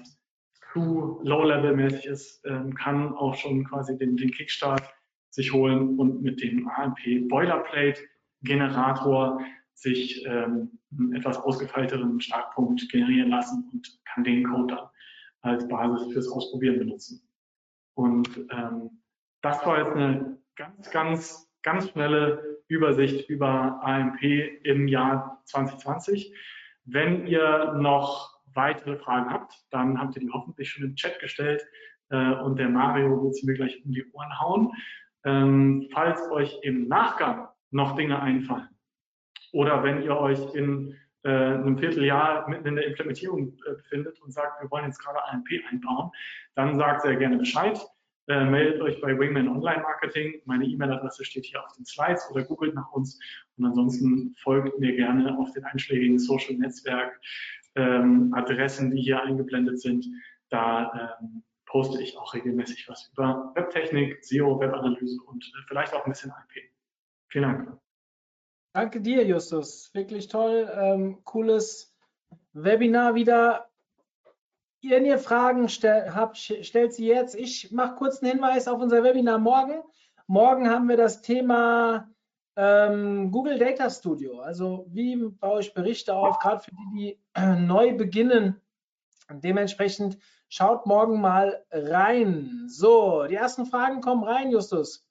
[0.74, 4.84] zu Low-Level-mäßig ist, ähm, kann auch schon quasi den, den Kickstart
[5.30, 7.30] sich holen und mit dem AMP
[8.42, 9.42] Boilerplate-Generator
[9.74, 14.88] sich ähm, einen etwas ausgefeilteren Startpunkt generieren lassen und kann den Code dann
[15.42, 17.28] als Basis fürs Ausprobieren benutzen.
[17.96, 19.02] Und ähm,
[19.42, 24.22] das war jetzt eine ganz, ganz, ganz schnelle Übersicht über AMP
[24.64, 26.36] im Jahr 2020.
[26.86, 31.66] Wenn ihr noch weitere Fragen habt, dann habt ihr die hoffentlich schon im Chat gestellt
[32.10, 34.72] äh, und der Mario wird sie mir gleich um die Ohren hauen.
[35.24, 38.70] Ähm, falls euch im Nachgang noch Dinge einfallen,
[39.52, 44.32] oder wenn ihr euch in äh, einem Vierteljahr mitten in der Implementierung äh, befindet und
[44.32, 46.12] sagt, wir wollen jetzt gerade AMP einbauen,
[46.56, 47.80] dann sagt sehr gerne Bescheid.
[48.28, 50.42] Äh, meldet euch bei Wingman Online Marketing.
[50.46, 53.20] Meine E-Mail-Adresse steht hier auf den Slides oder googelt nach uns.
[53.58, 57.20] Und ansonsten folgt mir gerne auf den einschlägigen Social Netzwerk
[57.76, 60.06] ähm, Adressen, die hier eingeblendet sind.
[60.50, 66.06] Da ähm, poste ich auch regelmäßig was über Webtechnik, SEO, Webanalyse und äh, vielleicht auch
[66.06, 66.71] ein bisschen IP.
[67.32, 67.80] Vielen Dank.
[68.74, 69.90] Danke dir, Justus.
[69.94, 70.70] Wirklich toll.
[70.74, 71.96] Ähm, cooles
[72.54, 73.70] Webinar wieder.
[74.82, 77.36] Wenn ihr Fragen stell, habt, stellt sie jetzt.
[77.36, 79.82] Ich mache kurz einen Hinweis auf unser Webinar morgen.
[80.28, 82.10] Morgen haben wir das Thema
[82.58, 84.40] ähm, Google Data Studio.
[84.40, 88.60] Also wie baue ich Berichte auf, gerade für die, die neu beginnen.
[89.30, 90.18] Dementsprechend
[90.50, 92.66] schaut morgen mal rein.
[92.68, 95.08] So, die ersten Fragen kommen rein, Justus.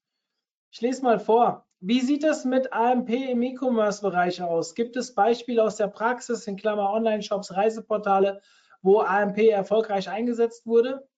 [0.70, 1.66] Ich lese mal vor.
[1.82, 4.74] Wie sieht es mit AMP im E-Commerce-Bereich aus?
[4.74, 8.42] Gibt es Beispiele aus der Praxis, in Klammer Online-Shops, Reiseportale,
[8.82, 11.08] wo AMP erfolgreich eingesetzt wurde?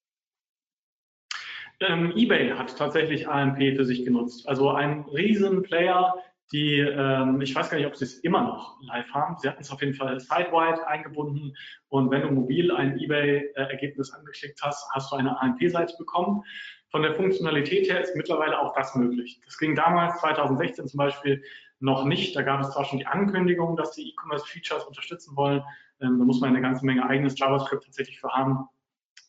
[1.80, 4.48] Ähm, eBay hat tatsächlich AMP für sich genutzt.
[4.48, 6.14] Also ein Riesenplayer,
[6.52, 9.36] die, ähm, ich weiß gar nicht, ob sie es immer noch live haben.
[9.38, 11.56] Sie hatten es auf jeden Fall sidewide eingebunden
[11.88, 16.44] und wenn du mobil ein eBay-Ergebnis angeklickt hast, hast du eine AMP-Seite bekommen.
[16.92, 19.40] Von der Funktionalität her ist mittlerweile auch das möglich.
[19.46, 21.42] Das ging damals, 2016 zum Beispiel,
[21.80, 22.36] noch nicht.
[22.36, 25.62] Da gab es zwar schon die Ankündigung, dass die E-Commerce-Features unterstützen wollen.
[26.00, 28.68] Ähm, da muss man eine ganze Menge eigenes JavaScript tatsächlich für haben,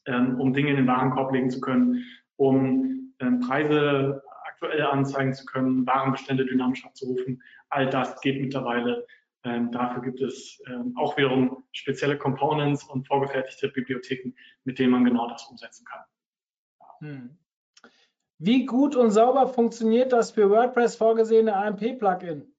[0.05, 2.05] ähm, um Dinge in den Warenkorb legen zu können,
[2.36, 7.41] um ähm, Preise aktuell anzeigen zu können, Warenbestände dynamisch abzurufen.
[7.70, 9.07] All das geht mittlerweile.
[9.45, 14.34] Ähm, dafür gibt es ähm, auch wiederum spezielle Components und vorgefertigte Bibliotheken,
[14.64, 16.01] mit denen man genau das umsetzen kann.
[16.99, 17.38] Hm.
[18.39, 22.53] Wie gut und sauber funktioniert das für WordPress vorgesehene AMP-Plugin?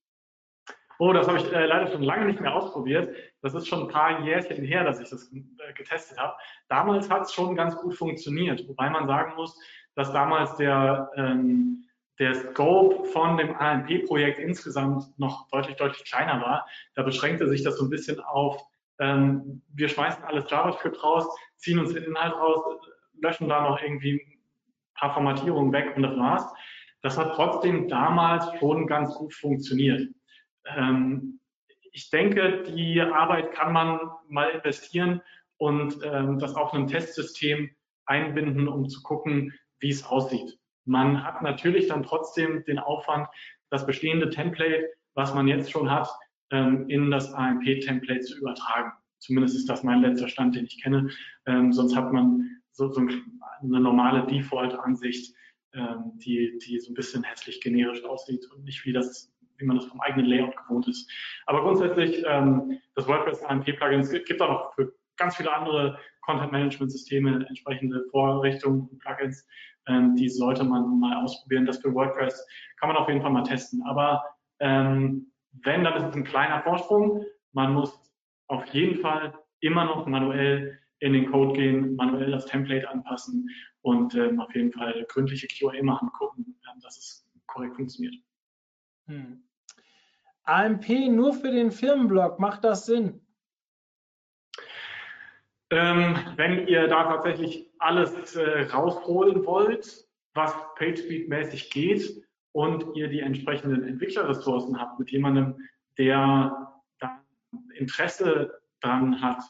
[0.98, 3.14] Oh, das habe ich äh, leider schon lange nicht mehr ausprobiert.
[3.42, 6.34] Das ist schon ein paar Jährchen her, dass ich das äh, getestet habe.
[6.68, 9.58] Damals hat es schon ganz gut funktioniert, wobei man sagen muss,
[9.96, 11.84] dass damals der, ähm,
[12.18, 16.66] der Scope von dem AMP-Projekt insgesamt noch deutlich, deutlich kleiner war.
[16.94, 18.62] Da beschränkte sich das so ein bisschen auf,
[19.00, 22.78] ähm, wir schmeißen alles JavaScript raus, ziehen uns den Inhalt raus,
[23.20, 24.33] löschen da noch irgendwie
[24.94, 26.52] paar Formatierungen weg und das war's.
[27.02, 30.08] Das hat trotzdem damals schon ganz gut funktioniert.
[30.66, 31.40] Ähm,
[31.92, 35.20] ich denke, die Arbeit kann man mal investieren
[35.58, 37.70] und ähm, das auf einem Testsystem
[38.06, 40.58] einbinden, um zu gucken, wie es aussieht.
[40.84, 43.28] Man hat natürlich dann trotzdem den Aufwand,
[43.70, 46.08] das bestehende Template, was man jetzt schon hat,
[46.50, 48.92] ähm, in das AMP-Template zu übertragen.
[49.18, 51.08] Zumindest ist das mein letzter Stand, den ich kenne.
[51.46, 55.34] Ähm, sonst hat man so, so eine normale Default-Ansicht,
[55.72, 59.76] ähm, die, die so ein bisschen hässlich generisch aussieht und nicht wie das wie man
[59.76, 61.10] das vom eigenen Layout gewohnt ist.
[61.46, 67.46] Aber grundsätzlich, ähm, das WordPress AMP-Plugin, es gibt auch noch für ganz viele andere Content-Management-Systeme
[67.46, 69.46] entsprechende Vorrichtungen und Plugins,
[69.86, 71.66] ähm, die sollte man mal ausprobieren.
[71.66, 72.46] Das für WordPress
[72.80, 73.82] kann man auf jeden Fall mal testen.
[73.86, 74.24] Aber
[74.60, 75.30] ähm,
[75.62, 77.24] wenn, dann ist es ein kleiner Vorsprung.
[77.52, 77.96] Man muss
[78.48, 83.46] auf jeden Fall immer noch manuell in den Code gehen, manuell das Template anpassen
[83.82, 88.14] und ähm, auf jeden Fall gründliche QA machen, gucken, ähm, dass es korrekt funktioniert.
[89.06, 89.44] Hm.
[90.44, 93.20] AMP nur für den Firmenblog, macht das Sinn?
[95.70, 103.20] Ähm, wenn ihr da tatsächlich alles äh, rausholen wollt, was PageSpeed-mäßig geht und ihr die
[103.20, 105.56] entsprechenden Entwicklerressourcen habt mit jemandem,
[105.98, 107.22] der da
[107.74, 109.42] Interesse daran hat,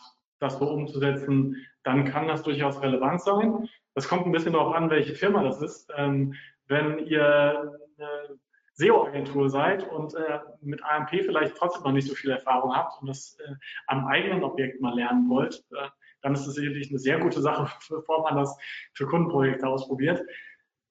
[0.44, 3.68] das so umzusetzen, dann kann das durchaus relevant sein.
[3.94, 5.90] Das kommt ein bisschen darauf an, welche Firma das ist.
[5.96, 6.34] Ähm,
[6.66, 8.38] wenn ihr eine
[8.74, 13.08] SEO-Agentur seid und äh, mit AMP vielleicht trotzdem noch nicht so viel Erfahrung habt und
[13.08, 13.54] das äh,
[13.86, 15.88] am eigenen Objekt mal lernen wollt, äh,
[16.22, 18.56] dann ist es sicherlich eine sehr gute Sache, bevor man das
[18.94, 20.22] für Kundenprojekte ausprobiert.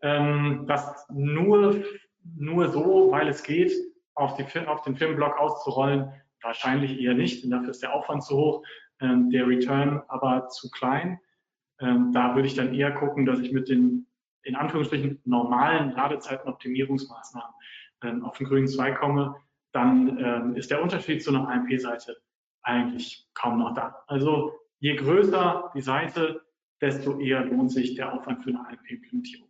[0.02, 1.84] Ähm, das nur,
[2.24, 3.74] nur so, weil es geht,
[4.16, 8.36] auf, die, auf den Firmenblock auszurollen, wahrscheinlich eher nicht, denn dafür ist der Aufwand zu
[8.38, 8.64] hoch,
[9.04, 11.20] der Return aber zu klein.
[11.80, 14.08] Ähm, da würde ich dann eher gucken, dass ich mit den
[14.44, 17.54] in Anführungsstrichen normalen Ladezeitenoptimierungsmaßnahmen
[18.04, 19.36] ähm, auf den grünen Zweig komme,
[19.72, 22.18] dann ähm, ist der Unterschied zu einer AMP-Seite
[22.62, 24.04] eigentlich kaum noch da.
[24.08, 26.46] Also je größer die Seite,
[26.82, 29.50] desto eher lohnt sich der Aufwand für eine AMP-Implementierung.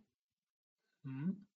[1.02, 1.46] Mhm.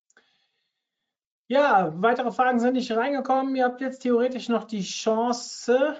[1.51, 3.57] Ja, weitere Fragen sind nicht reingekommen.
[3.57, 5.97] Ihr habt jetzt theoretisch noch die Chance.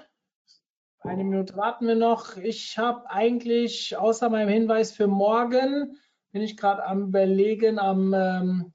[1.01, 2.35] Eine Minute warten wir noch.
[2.37, 5.97] Ich habe eigentlich außer meinem Hinweis für morgen
[6.31, 7.79] bin ich gerade am überlegen.
[7.79, 8.73] Am ähm,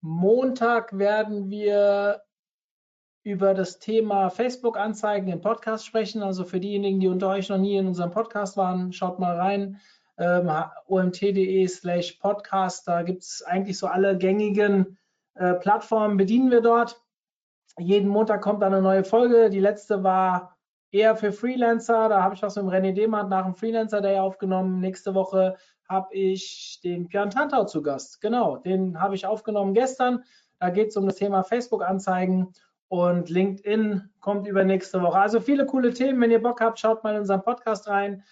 [0.00, 2.22] Montag werden wir
[3.22, 6.22] über das Thema Facebook-Anzeigen im Podcast sprechen.
[6.22, 9.80] Also für diejenigen, die unter euch noch nie in unserem Podcast waren, schaut mal rein.
[10.18, 10.50] Ähm,
[10.86, 12.88] omt.de slash podcast.
[12.88, 14.98] Da gibt es eigentlich so alle gängigen
[15.34, 17.00] äh, Plattformen, bedienen wir dort.
[17.78, 19.50] Jeden Montag kommt eine neue Folge.
[19.50, 20.57] Die letzte war
[20.90, 22.08] eher für Freelancer.
[22.08, 24.80] Da habe ich was mit dem René Demand nach dem Freelancer Day aufgenommen.
[24.80, 25.56] Nächste Woche
[25.88, 28.20] habe ich den Björn Tantau zu Gast.
[28.20, 30.24] Genau, den habe ich aufgenommen gestern.
[30.58, 32.52] Da geht es um das Thema Facebook-Anzeigen
[32.88, 35.18] und LinkedIn kommt über nächste Woche.
[35.18, 36.20] Also viele coole Themen.
[36.20, 38.24] Wenn ihr Bock habt, schaut mal in unseren Podcast rein.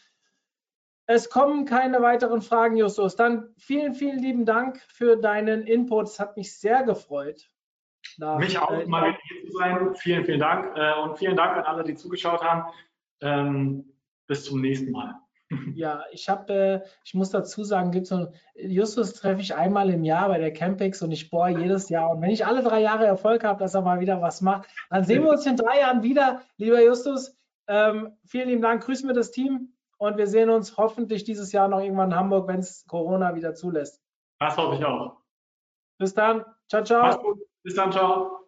[1.06, 3.14] Es kommen keine weiteren Fragen, Justus.
[3.14, 6.08] Dann vielen, vielen lieben Dank für deinen Input.
[6.08, 7.48] Es hat mich sehr gefreut.
[8.18, 9.94] Nach, mich auch, äh, mal hier zu sein.
[9.96, 10.76] Vielen, vielen Dank.
[10.76, 12.72] Äh, und vielen Dank an alle, die zugeschaut haben.
[13.20, 13.92] Ähm,
[14.26, 15.14] bis zum nächsten Mal.
[15.76, 20.02] Ja, ich habe, äh, ich muss dazu sagen, gibt so Justus treffe ich einmal im
[20.02, 22.10] Jahr bei der Campix und ich bohre jedes Jahr.
[22.10, 25.04] Und wenn ich alle drei Jahre Erfolg habe, dass er mal wieder was macht, dann
[25.04, 27.36] sehen wir uns in drei Jahren wieder, lieber Justus.
[27.68, 31.68] Ähm, vielen lieben Dank, grüßen wir das Team und wir sehen uns hoffentlich dieses Jahr
[31.68, 34.02] noch irgendwann in Hamburg, wenn es Corona wieder zulässt.
[34.38, 35.16] Das hoffe ich auch.
[35.98, 36.44] Bis dann.
[36.68, 37.36] Ciao, ciao.
[37.62, 38.45] Bis dann, ciao.